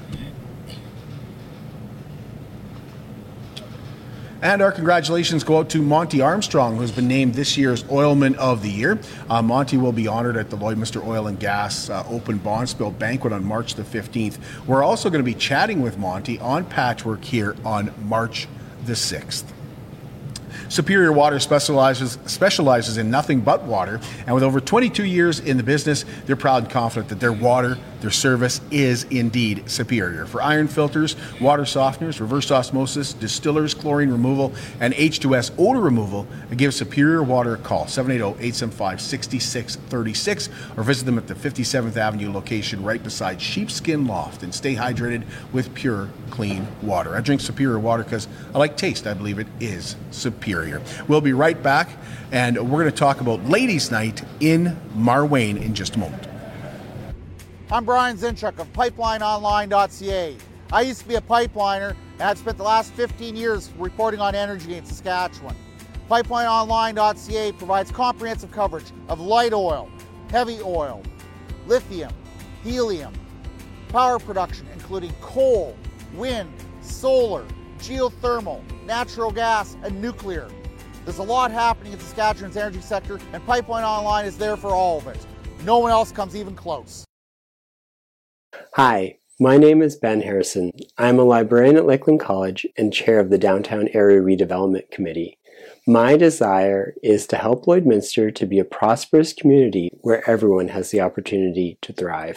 And 4.45 4.61
our 4.61 4.73
congratulations 4.73 5.43
go 5.43 5.61
out 5.61 5.71
to 5.71 5.81
Monty 5.81 6.21
Armstrong, 6.21 6.77
who's 6.77 6.93
been 6.93 7.09
named 7.09 7.33
this 7.33 7.57
year's 7.57 7.83
Oilman 7.85 8.35
of 8.37 8.63
the 8.63 8.69
Year. 8.69 9.01
Uh, 9.31 9.41
Monty 9.41 9.79
will 9.79 9.91
be 9.91 10.07
honored 10.07 10.37
at 10.37 10.51
the 10.51 10.57
Lloydminster 10.59 11.03
Oil 11.03 11.29
and 11.29 11.41
Gas 11.41 11.89
uh, 11.89 12.05
Open 12.11 12.39
Bonspiel 12.39 12.99
Banquet 12.99 13.33
on 13.33 13.43
March 13.43 13.75
the 13.75 13.83
15th. 13.83 14.37
We're 14.67 14.83
also 14.83 15.09
going 15.09 15.25
to 15.25 15.25
be 15.25 15.33
chatting 15.33 15.81
with 15.81 15.97
Monty 15.97 16.39
on 16.41 16.67
Patchwork 16.67 17.25
here 17.25 17.57
on 17.65 17.91
March 18.03 18.47
the 18.85 18.93
6th. 18.93 19.45
Superior 20.69 21.13
Water 21.13 21.41
specializes 21.41 22.19
specializes 22.27 22.99
in 22.99 23.11
nothing 23.11 23.41
but 23.41 23.63
water, 23.63 23.99
and 24.27 24.35
with 24.35 24.45
over 24.45 24.61
22 24.61 25.05
years 25.05 25.41
in 25.41 25.57
the 25.57 25.63
business, 25.63 26.05
they're 26.27 26.37
proud 26.37 26.65
and 26.65 26.71
confident 26.71 27.09
that 27.09 27.21
their 27.21 27.33
water, 27.33 27.79
their 28.05 28.11
service 28.11 28.61
is 28.71 29.05
indeed 29.05 29.71
superior. 29.71 30.27
For 30.27 30.43
iron 30.43 30.69
filters, 30.69 31.17
water 31.41 31.63
softeners, 31.63 32.21
reverse 32.21 32.51
osmosis, 32.51 33.15
distillers, 33.15 33.73
chlorine 33.73 34.11
removal, 34.11 34.53
and 34.79 34.93
H2S 34.93 35.53
odor 35.57 35.81
removal, 35.81 36.27
give 36.55 36.75
Superior 36.75 37.23
Water 37.23 37.55
a 37.55 37.57
call 37.57 37.87
780-875-6636 37.87 40.51
or 40.77 40.83
visit 40.83 41.07
them 41.07 41.17
at 41.17 41.29
the 41.29 41.35
57th 41.35 41.97
Avenue 41.97 42.31
location 42.31 42.85
right 42.85 43.03
beside 43.03 43.41
Sheepskin 43.41 44.07
Loft 44.07 44.43
and 44.43 44.55
stay 44.55 44.75
hydrated 44.75 45.23
with 45.55 45.73
pure, 45.73 46.11
clean 46.29 46.67
water. 46.83 47.17
I 47.17 47.23
drink 47.23 47.41
Superior 47.41 47.79
Water 47.79 48.05
because 48.05 48.29
I 48.55 48.59
like 48.59 48.77
taste. 48.77 49.07
I 49.07 49.15
believe 49.15 49.39
it 49.39 49.47
is 49.61 49.97
superior. 50.11 50.83
We'll 51.09 51.23
be 51.23 51.33
right 51.33 51.63
back 51.63 51.89
and 52.33 52.71
we're 52.71 52.83
going 52.83 52.93
to 52.93 52.99
talk 52.99 53.23
about 53.23 53.47
Ladies' 53.47 53.91
Night 53.91 54.23
in 54.41 54.79
Marwayne 54.95 55.59
in 55.59 55.75
just 55.75 55.97
a 55.97 55.99
moment. 55.99 56.34
I'm 57.71 57.87
Brian 57.87 58.19
Zinchuk 58.19 58.59
of 58.59 58.71
PipelineOnline.ca. 58.75 60.37
I 60.71 60.81
used 60.83 61.01
to 61.01 61.09
be 61.09 61.15
a 61.15 61.21
pipeliner 61.23 61.97
and 62.13 62.23
I've 62.23 62.37
spent 62.37 62.59
the 62.59 62.63
last 62.63 62.93
15 62.93 63.35
years 63.35 63.71
reporting 63.79 64.21
on 64.21 64.35
energy 64.35 64.75
in 64.75 64.85
Saskatchewan. 64.85 65.57
PipelineOnline.ca 66.11 67.53
provides 67.53 67.91
comprehensive 67.91 68.53
coverage 68.53 68.93
of 69.09 69.19
light 69.19 69.55
oil, 69.55 69.91
heavy 70.31 70.61
oil, 70.61 71.03
lithium, 71.67 72.13
helium, 72.63 73.15
power 73.89 74.19
production 74.19 74.67
including 74.75 75.13
coal, 75.23 75.75
wind, 76.15 76.53
solar, 76.83 77.47
geothermal, 77.79 78.63
natural 78.85 79.31
gas, 79.31 79.79
and 79.83 80.03
nuclear. 80.03 80.51
There's 81.07 81.19
a 81.19 81.23
lot 81.23 81.51
happening 81.51 81.95
in 81.95 81.99
Saskatchewan's 81.99 82.59
energy 82.59 82.83
sector, 82.83 83.19
and 83.33 83.45
Pipeline 83.47 83.85
Online 83.85 84.27
is 84.27 84.37
there 84.37 84.59
for 84.59 84.71
all 84.71 84.99
of 84.99 85.07
it. 85.07 85.27
No 85.65 85.79
one 85.79 85.91
else 85.91 86.13
comes 86.13 86.37
even 86.37 86.55
close. 86.55 87.04
Hi, 88.75 89.19
my 89.39 89.57
name 89.57 89.83
is 89.83 89.97
Ben 89.97 90.23
Harrison. 90.23 90.73
I'm 90.99 91.19
a 91.19 91.25
librarian 91.25 91.77
at 91.77 91.87
Lakeland 91.87 92.21
College 92.21 92.67
and 92.77 92.93
chair 92.93 93.21
of 93.21 93.31
the 93.31 93.39
Downtown 93.39 93.89
Area 93.93 94.21
Redevelopment 94.21 94.91
Committee. 94.91 95.39
My 95.87 96.17
desire 96.17 96.95
is 97.03 97.27
to 97.29 97.37
help 97.37 97.67
Lloydminster 97.67 98.35
to 98.35 98.47
be 98.47 98.59
a 98.59 98.65
prosperous 98.65 99.33
community 99.33 99.91
where 100.01 100.29
everyone 100.29 100.69
has 100.69 100.91
the 100.91 101.01
opportunity 101.01 101.79
to 101.83 101.93
thrive. 101.93 102.37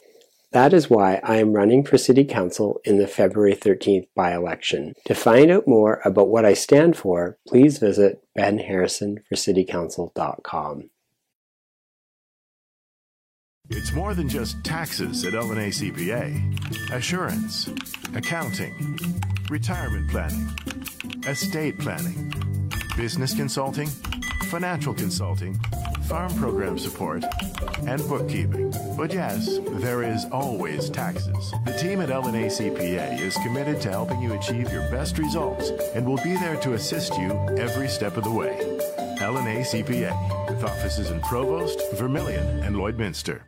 That 0.52 0.74
is 0.74 0.90
why 0.90 1.22
I 1.24 1.38
am 1.38 1.54
running 1.54 1.84
for 1.84 1.98
City 1.98 2.26
Council 2.26 2.82
in 2.84 2.98
the 2.98 3.08
February 3.08 3.56
13th 3.56 4.08
by 4.16 4.34
election. 4.34 4.94
To 5.06 5.14
find 5.14 5.52
out 5.52 5.68
more 5.68 6.02
about 6.04 6.30
what 6.30 6.46
I 6.46 6.54
stand 6.54 6.98
for, 6.98 7.38
please 7.48 7.78
visit 7.80 8.24
benharrisonforcitycouncil.com. 8.38 10.90
It's 13.70 13.92
more 13.92 14.14
than 14.14 14.30
just 14.30 14.64
taxes 14.64 15.26
at 15.26 15.34
LNA 15.34 15.68
CPA. 15.68 16.92
Assurance, 16.94 17.70
accounting, 18.16 18.98
retirement 19.50 20.10
planning, 20.10 20.50
estate 21.28 21.78
planning, 21.78 22.34
business 22.96 23.36
consulting, 23.36 23.88
financial 24.50 24.94
consulting, 24.94 25.60
farm 26.08 26.34
program 26.36 26.78
support, 26.78 27.26
and 27.86 28.02
bookkeeping. 28.08 28.74
But 28.96 29.14
yes, 29.14 29.60
there 29.82 30.02
is 30.02 30.26
always 30.32 30.90
taxes. 30.90 31.54
The 31.66 31.74
team 31.74 32.00
at 32.00 32.08
LNA 32.08 32.48
CPA 32.48 33.20
is 33.20 33.36
committed 33.44 33.82
to 33.82 33.90
helping 33.90 34.22
you 34.22 34.34
achieve 34.34 34.72
your 34.72 34.90
best 34.90 35.18
results 35.18 35.72
and 35.94 36.08
will 36.08 36.24
be 36.24 36.36
there 36.36 36.56
to 36.62 36.74
assist 36.74 37.18
you 37.18 37.32
every 37.58 37.90
step 37.90 38.16
of 38.16 38.24
the 38.24 38.32
way. 38.32 38.58
LNA 39.20 39.66
CPA, 39.66 40.50
with 40.50 40.64
offices 40.64 41.10
in 41.10 41.20
Provost, 41.22 41.82
Vermilion, 41.96 42.64
and 42.64 42.76
Lloydminster. 42.76 43.42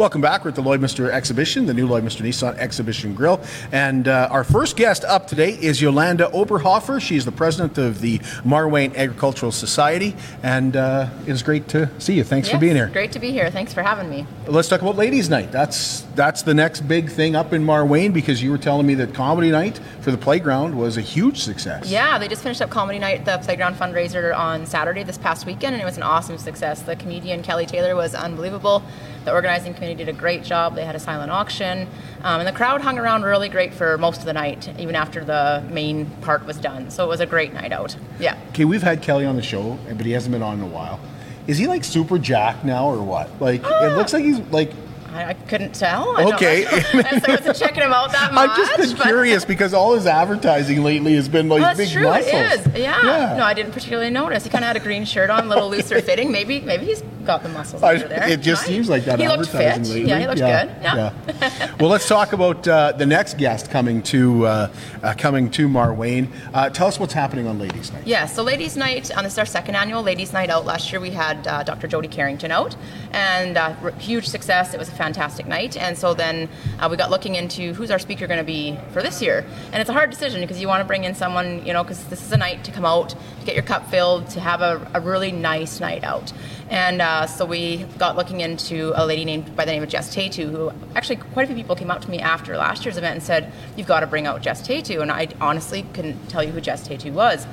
Welcome 0.00 0.22
back. 0.22 0.44
We're 0.44 0.48
at 0.48 0.54
the 0.54 0.62
Lloydminster 0.62 1.10
exhibition, 1.10 1.66
the 1.66 1.74
new 1.74 1.86
Lloydminster 1.86 2.22
Nissan 2.22 2.56
Exhibition 2.56 3.12
Grill. 3.12 3.38
And 3.70 4.08
uh, 4.08 4.28
our 4.30 4.44
first 4.44 4.78
guest 4.78 5.04
up 5.04 5.26
today 5.26 5.50
is 5.50 5.82
Yolanda 5.82 6.30
Oberhofer. 6.32 7.02
She's 7.02 7.26
the 7.26 7.32
president 7.32 7.76
of 7.76 8.00
the 8.00 8.18
Marwayne 8.40 8.96
Agricultural 8.96 9.52
Society. 9.52 10.16
And 10.42 10.74
uh, 10.74 11.10
it 11.26 11.32
is 11.32 11.42
great 11.42 11.68
to 11.68 11.90
see 12.00 12.14
you. 12.14 12.24
Thanks 12.24 12.48
yes, 12.48 12.54
for 12.54 12.60
being 12.62 12.76
here. 12.76 12.86
Great 12.86 13.12
to 13.12 13.18
be 13.18 13.30
here. 13.30 13.50
Thanks 13.50 13.74
for 13.74 13.82
having 13.82 14.08
me. 14.08 14.26
Let's 14.46 14.68
talk 14.68 14.80
about 14.80 14.96
Ladies' 14.96 15.28
Night. 15.28 15.52
That's 15.52 16.00
that's 16.14 16.40
the 16.42 16.54
next 16.54 16.88
big 16.88 17.10
thing 17.10 17.36
up 17.36 17.52
in 17.52 17.62
Marwayne 17.62 18.14
because 18.14 18.42
you 18.42 18.50
were 18.50 18.58
telling 18.58 18.86
me 18.86 18.94
that 18.94 19.12
Comedy 19.12 19.50
Night 19.50 19.80
for 20.00 20.10
the 20.10 20.18
playground 20.18 20.78
was 20.78 20.96
a 20.96 21.02
huge 21.02 21.40
success. 21.40 21.90
Yeah, 21.90 22.16
they 22.16 22.26
just 22.26 22.42
finished 22.42 22.62
up 22.62 22.70
Comedy 22.70 22.98
Night, 22.98 23.26
the 23.26 23.36
playground 23.38 23.76
fundraiser, 23.76 24.34
on 24.34 24.64
Saturday 24.64 25.02
this 25.02 25.18
past 25.18 25.44
weekend, 25.44 25.74
and 25.74 25.82
it 25.82 25.84
was 25.84 25.98
an 25.98 26.02
awesome 26.02 26.38
success. 26.38 26.80
The 26.82 26.96
comedian 26.96 27.42
Kelly 27.42 27.66
Taylor 27.66 27.94
was 27.94 28.14
unbelievable. 28.14 28.82
The 29.24 29.32
organizing 29.32 29.74
committee 29.74 29.94
did 29.94 30.08
a 30.08 30.12
great 30.14 30.42
job. 30.44 30.74
They 30.74 30.84
had 30.84 30.94
a 30.94 30.98
silent 30.98 31.30
auction, 31.30 31.86
um, 32.22 32.40
and 32.40 32.46
the 32.48 32.52
crowd 32.52 32.80
hung 32.80 32.98
around 32.98 33.22
really 33.24 33.48
great 33.50 33.74
for 33.74 33.98
most 33.98 34.20
of 34.20 34.24
the 34.24 34.32
night, 34.32 34.68
even 34.78 34.94
after 34.96 35.24
the 35.24 35.62
main 35.70 36.06
part 36.22 36.46
was 36.46 36.56
done. 36.56 36.90
So 36.90 37.04
it 37.04 37.08
was 37.08 37.20
a 37.20 37.26
great 37.26 37.52
night 37.52 37.70
out. 37.72 37.96
Yeah. 38.18 38.38
Okay, 38.50 38.64
we've 38.64 38.82
had 38.82 39.02
Kelly 39.02 39.26
on 39.26 39.36
the 39.36 39.42
show, 39.42 39.78
but 39.88 40.06
he 40.06 40.12
hasn't 40.12 40.32
been 40.32 40.42
on 40.42 40.54
in 40.58 40.64
a 40.64 40.66
while. 40.66 41.00
Is 41.46 41.58
he 41.58 41.66
like 41.66 41.84
super 41.84 42.18
jacked 42.18 42.64
now 42.64 42.86
or 42.86 43.02
what? 43.02 43.28
Like 43.40 43.62
Ah. 43.64 43.84
it 43.92 43.96
looks 43.96 44.12
like 44.12 44.24
he's 44.24 44.38
like 44.50 44.72
I, 45.12 45.30
I 45.30 45.34
couldn't 45.34 45.74
tell. 45.74 46.16
I 46.16 46.24
Okay. 46.34 46.64
Don't, 46.64 46.74
I 47.28 47.34
wasn't 47.36 47.56
checking 47.56 47.82
him 47.82 47.92
out 47.92 48.12
that 48.12 48.32
much. 48.32 48.50
I've 48.58 48.76
just 48.76 48.96
been 48.96 49.02
curious 49.06 49.44
because 49.44 49.74
all 49.74 49.94
his 49.94 50.06
advertising 50.06 50.82
lately 50.82 51.14
has 51.14 51.28
been 51.28 51.48
like 51.48 51.60
Well, 51.62 51.76
big 51.76 51.90
true. 51.90 52.02
muscles. 52.04 52.26
It 52.32 52.66
is. 52.74 52.80
Yeah. 52.80 53.02
Yeah. 53.04 53.36
No, 53.36 53.44
I 53.44 53.54
didn't 53.54 53.72
particularly 53.72 54.10
notice. 54.10 54.44
He 54.44 54.50
kind 54.50 54.64
of 54.64 54.68
had 54.68 54.76
a 54.76 54.80
green 54.80 55.04
shirt 55.04 55.30
on, 55.30 55.46
a 55.46 55.48
little 55.48 55.68
looser 55.70 56.00
fitting. 56.02 56.30
Maybe, 56.30 56.60
maybe 56.60 56.86
he's 56.86 57.02
got 57.24 57.42
the 57.42 57.48
muscles 57.50 57.82
under 57.82 58.08
there. 58.08 58.28
it 58.28 58.40
just 58.40 58.64
seems 58.64 58.88
like 58.88 59.04
that 59.04 59.18
He 59.20 59.28
looked 59.28 59.50
fit. 59.50 59.78
lately. 59.82 60.04
Yeah, 60.04 60.18
he 60.20 60.26
looked 60.26 60.38
good. 60.38 60.70
Yeah. 60.82 61.12
yeah. 61.26 61.74
well, 61.78 61.90
let's 61.90 62.08
talk 62.08 62.32
about 62.32 62.66
uh, 62.66 62.92
the 62.92 63.06
next 63.06 63.36
guest 63.36 63.70
coming 63.70 64.02
to 64.04 64.46
uh, 64.46 64.72
uh, 65.02 65.14
coming 65.18 65.50
to 65.50 65.68
Marwayne. 65.68 66.28
Uh, 66.54 66.70
tell 66.70 66.86
us 66.86 66.98
what's 66.98 67.12
happening 67.12 67.46
on 67.46 67.58
Ladies' 67.58 67.92
Night. 67.92 68.06
Yeah, 68.06 68.26
so 68.26 68.42
Ladies' 68.42 68.76
Night, 68.76 69.10
um, 69.16 69.24
this 69.24 69.34
is 69.34 69.38
our 69.38 69.46
second 69.46 69.74
annual 69.76 70.02
Ladies' 70.02 70.32
Night 70.32 70.48
out. 70.50 70.64
Last 70.64 70.90
year 70.92 71.00
we 71.00 71.10
had 71.10 71.46
uh, 71.46 71.62
Dr. 71.62 71.86
Jody 71.88 72.08
Carrington 72.08 72.50
out, 72.50 72.74
and 73.12 73.56
uh, 73.58 73.74
huge 73.98 74.26
success. 74.28 74.72
It 74.74 74.78
was 74.78 74.88
a 74.88 74.92
fantastic 75.00 75.46
night. 75.46 75.78
And 75.78 75.96
so 75.96 76.12
then 76.12 76.46
uh, 76.78 76.86
we 76.90 76.98
got 76.98 77.10
looking 77.10 77.34
into 77.34 77.72
who's 77.72 77.90
our 77.90 77.98
speaker 77.98 78.26
going 78.26 78.38
to 78.38 78.44
be 78.44 78.78
for 78.92 79.00
this 79.00 79.22
year. 79.22 79.46
And 79.72 79.80
it's 79.80 79.88
a 79.88 79.94
hard 79.94 80.10
decision 80.10 80.42
because 80.42 80.60
you 80.60 80.68
want 80.68 80.82
to 80.82 80.86
bring 80.86 81.04
in 81.04 81.14
someone, 81.14 81.64
you 81.64 81.72
know, 81.72 81.82
because 81.82 82.04
this 82.04 82.22
is 82.22 82.32
a 82.32 82.36
night 82.36 82.64
to 82.64 82.70
come 82.70 82.84
out, 82.84 83.08
to 83.08 83.46
get 83.46 83.54
your 83.54 83.64
cup 83.64 83.88
filled, 83.90 84.28
to 84.30 84.40
have 84.40 84.60
a, 84.60 84.90
a 84.92 85.00
really 85.00 85.32
nice 85.32 85.80
night 85.80 86.04
out. 86.04 86.34
And 86.68 87.00
uh, 87.00 87.26
so 87.26 87.46
we 87.46 87.78
got 87.96 88.14
looking 88.14 88.42
into 88.42 88.92
a 88.94 89.06
lady 89.06 89.24
named 89.24 89.56
by 89.56 89.64
the 89.64 89.72
name 89.72 89.82
of 89.82 89.88
Jess 89.88 90.14
Tatu, 90.14 90.50
who 90.50 90.70
actually 90.94 91.16
quite 91.16 91.44
a 91.44 91.46
few 91.46 91.56
people 91.56 91.74
came 91.74 91.90
up 91.90 92.02
to 92.02 92.10
me 92.10 92.20
after 92.20 92.56
last 92.58 92.84
year's 92.84 92.98
event 92.98 93.14
and 93.14 93.22
said, 93.22 93.52
"You've 93.76 93.88
got 93.88 94.00
to 94.00 94.06
bring 94.06 94.26
out 94.26 94.42
Jess 94.42 94.64
Tatu." 94.64 95.00
And 95.00 95.10
I 95.10 95.28
honestly 95.40 95.84
couldn't 95.94 96.28
tell 96.28 96.44
you 96.44 96.52
who 96.52 96.60
Jess 96.60 96.86
Tatu 96.86 97.10
was. 97.12 97.46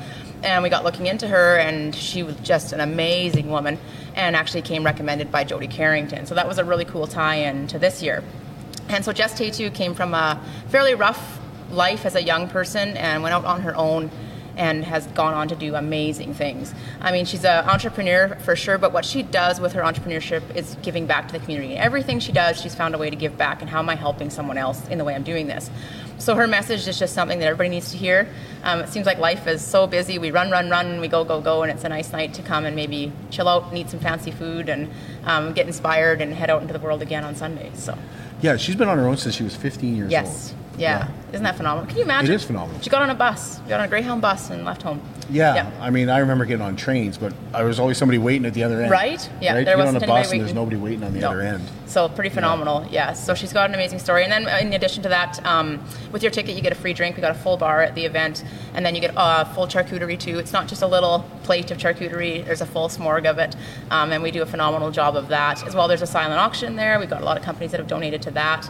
And 0.43 0.63
we 0.63 0.69
got 0.69 0.83
looking 0.83 1.07
into 1.07 1.27
her, 1.27 1.57
and 1.57 1.95
she 1.95 2.23
was 2.23 2.35
just 2.37 2.71
an 2.71 2.79
amazing 2.79 3.49
woman, 3.49 3.79
and 4.15 4.35
actually 4.35 4.61
came 4.61 4.83
recommended 4.83 5.31
by 5.31 5.43
Jody 5.43 5.67
Carrington. 5.67 6.25
So 6.25 6.35
that 6.35 6.47
was 6.47 6.57
a 6.59 6.63
really 6.63 6.85
cool 6.85 7.07
tie-in 7.07 7.67
to 7.67 7.79
this 7.79 8.03
year. 8.03 8.23
And 8.89 9.03
so 9.03 9.11
Jess 9.11 9.37
Tatu 9.37 9.69
came 9.71 9.93
from 9.93 10.13
a 10.13 10.41
fairly 10.69 10.95
rough 10.95 11.39
life 11.71 12.05
as 12.05 12.15
a 12.15 12.23
young 12.23 12.47
person 12.47 12.95
and 12.97 13.23
went 13.23 13.33
out 13.33 13.45
on 13.45 13.61
her 13.61 13.75
own 13.75 14.09
and 14.55 14.83
has 14.83 15.05
gone 15.07 15.33
on 15.33 15.47
to 15.49 15.55
do 15.55 15.75
amazing 15.75 16.33
things. 16.33 16.73
I 16.99 17.11
mean, 17.11 17.25
she's 17.25 17.45
an 17.45 17.65
entrepreneur 17.65 18.35
for 18.39 18.55
sure, 18.55 18.77
but 18.77 18.91
what 18.91 19.05
she 19.05 19.21
does 19.21 19.59
with 19.59 19.73
her 19.73 19.81
entrepreneurship 19.81 20.55
is 20.55 20.75
giving 20.81 21.05
back 21.05 21.27
to 21.27 21.33
the 21.33 21.39
community. 21.39 21.75
Everything 21.75 22.19
she 22.19 22.31
does, 22.31 22.59
she's 22.59 22.73
found 22.73 22.95
a 22.95 22.97
way 22.97 23.09
to 23.09 23.15
give 23.15 23.37
back, 23.37 23.61
and 23.61 23.69
how 23.69 23.79
am 23.79 23.89
I 23.89 23.95
helping 23.95 24.29
someone 24.29 24.57
else 24.57 24.87
in 24.87 24.97
the 24.97 25.03
way 25.03 25.13
I'm 25.13 25.23
doing 25.23 25.47
this? 25.47 25.69
So 26.19 26.35
her 26.35 26.47
message 26.47 26.87
is 26.87 26.97
just 26.97 27.13
something 27.13 27.39
that 27.39 27.45
everybody 27.45 27.69
needs 27.69 27.91
to 27.91 27.97
hear. 27.97 28.27
Um, 28.63 28.81
it 28.81 28.89
seems 28.89 29.05
like 29.05 29.19
life 29.19 29.47
is 29.47 29.61
so 29.61 29.87
busy. 29.87 30.17
We 30.17 30.31
run, 30.31 30.49
run, 30.49 30.69
run, 30.69 30.99
we 30.99 31.07
go, 31.07 31.23
go, 31.23 31.39
go, 31.41 31.63
and 31.63 31.71
it's 31.71 31.83
a 31.83 31.89
nice 31.89 32.11
night 32.11 32.33
to 32.35 32.41
come 32.41 32.65
and 32.65 32.75
maybe 32.75 33.11
chill 33.29 33.47
out 33.47 33.69
and 33.69 33.77
eat 33.77 33.89
some 33.89 33.99
fancy 33.99 34.31
food 34.31 34.67
and 34.67 34.89
um, 35.25 35.53
get 35.53 35.67
inspired 35.67 36.21
and 36.21 36.33
head 36.33 36.49
out 36.49 36.61
into 36.61 36.73
the 36.73 36.79
world 36.79 37.01
again 37.01 37.23
on 37.23 37.35
Sundays. 37.35 37.81
So. 37.81 37.97
Yeah, 38.41 38.57
she's 38.57 38.75
been 38.75 38.87
on 38.87 38.97
her 38.97 39.07
own 39.07 39.17
since 39.17 39.35
she 39.35 39.43
was 39.43 39.55
15 39.55 39.95
years 39.95 40.05
old. 40.05 40.11
Yes. 40.11 40.53
old. 40.53 40.79
Yeah. 40.79 41.07
Isn't 41.31 41.43
that 41.43 41.57
phenomenal? 41.57 41.87
Can 41.87 41.97
you 41.97 42.03
imagine? 42.03 42.31
It 42.31 42.35
is 42.35 42.43
phenomenal. 42.43 42.81
She 42.81 42.89
got 42.89 43.01
on 43.01 43.09
a 43.09 43.15
bus, 43.15 43.59
got 43.67 43.79
on 43.79 43.85
a 43.85 43.89
Greyhound 43.89 44.21
bus, 44.21 44.49
and 44.49 44.63
left 44.65 44.81
home. 44.81 45.01
Yeah, 45.29 45.69
I 45.81 45.89
mean, 45.89 46.09
I 46.09 46.19
remember 46.19 46.45
getting 46.45 46.65
on 46.65 46.75
trains, 46.75 47.17
but 47.17 47.33
I 47.53 47.63
was 47.63 47.79
always 47.79 47.97
somebody 47.97 48.17
waiting 48.17 48.45
at 48.45 48.53
the 48.53 48.63
other 48.63 48.81
end. 48.81 48.91
Right? 48.91 49.29
Yeah, 49.41 49.53
Right? 49.55 49.65
there 49.65 49.75
get 49.75 49.87
on 49.87 49.93
wasn't 49.93 50.07
bus 50.07 50.31
and 50.31 50.41
there's 50.41 50.53
nobody 50.53 50.77
waiting 50.77 51.03
on 51.03 51.13
the 51.13 51.19
No. 51.19 51.31
other 51.31 51.41
end. 51.41 51.61
So 51.85 52.07
pretty 52.09 52.29
phenomenal, 52.29 52.85
yeah. 52.89 53.13
So 53.13 53.33
she's 53.33 53.51
got 53.53 53.69
an 53.69 53.75
amazing 53.75 53.99
story. 53.99 54.23
And 54.23 54.31
then 54.31 54.47
uh, 54.47 54.57
in 54.61 54.73
addition 54.73 55.03
to 55.03 55.09
that, 55.09 55.45
um, 55.45 55.79
with 56.11 56.21
your 56.23 56.31
ticket, 56.31 56.55
you 56.55 56.61
get 56.61 56.71
a 56.71 56.75
free 56.75 56.93
drink. 56.93 57.15
We 57.15 57.21
got 57.21 57.31
a 57.31 57.39
full 57.39 57.57
bar 57.57 57.81
at 57.81 57.95
the 57.95 58.05
event, 58.05 58.43
and 58.73 58.85
then 58.85 58.95
you 58.95 59.01
get 59.01 59.15
uh, 59.17 59.43
full 59.45 59.67
charcuterie 59.67 60.19
too. 60.19 60.39
It's 60.39 60.53
not 60.53 60.67
just 60.67 60.81
a 60.81 60.87
little 60.87 61.25
plate 61.43 61.71
of 61.71 61.77
charcuterie. 61.77 62.45
There's 62.45 62.61
a 62.61 62.65
full 62.65 62.87
smorg 62.89 63.25
of 63.29 63.37
it, 63.39 63.55
um, 63.91 64.11
and 64.11 64.21
we 64.23 64.31
do 64.31 64.41
a 64.41 64.45
phenomenal 64.45 64.91
job 64.91 65.15
of 65.15 65.27
that 65.29 65.65
as 65.65 65.75
well. 65.75 65.87
There's 65.87 66.01
a 66.01 66.07
silent 66.07 66.39
auction 66.39 66.75
there. 66.75 66.99
We've 66.99 67.09
got 67.09 67.21
a 67.21 67.25
lot 67.25 67.37
of 67.37 67.43
companies 67.43 67.71
that 67.71 67.79
have 67.79 67.87
donated 67.87 68.21
to 68.23 68.31
that. 68.31 68.69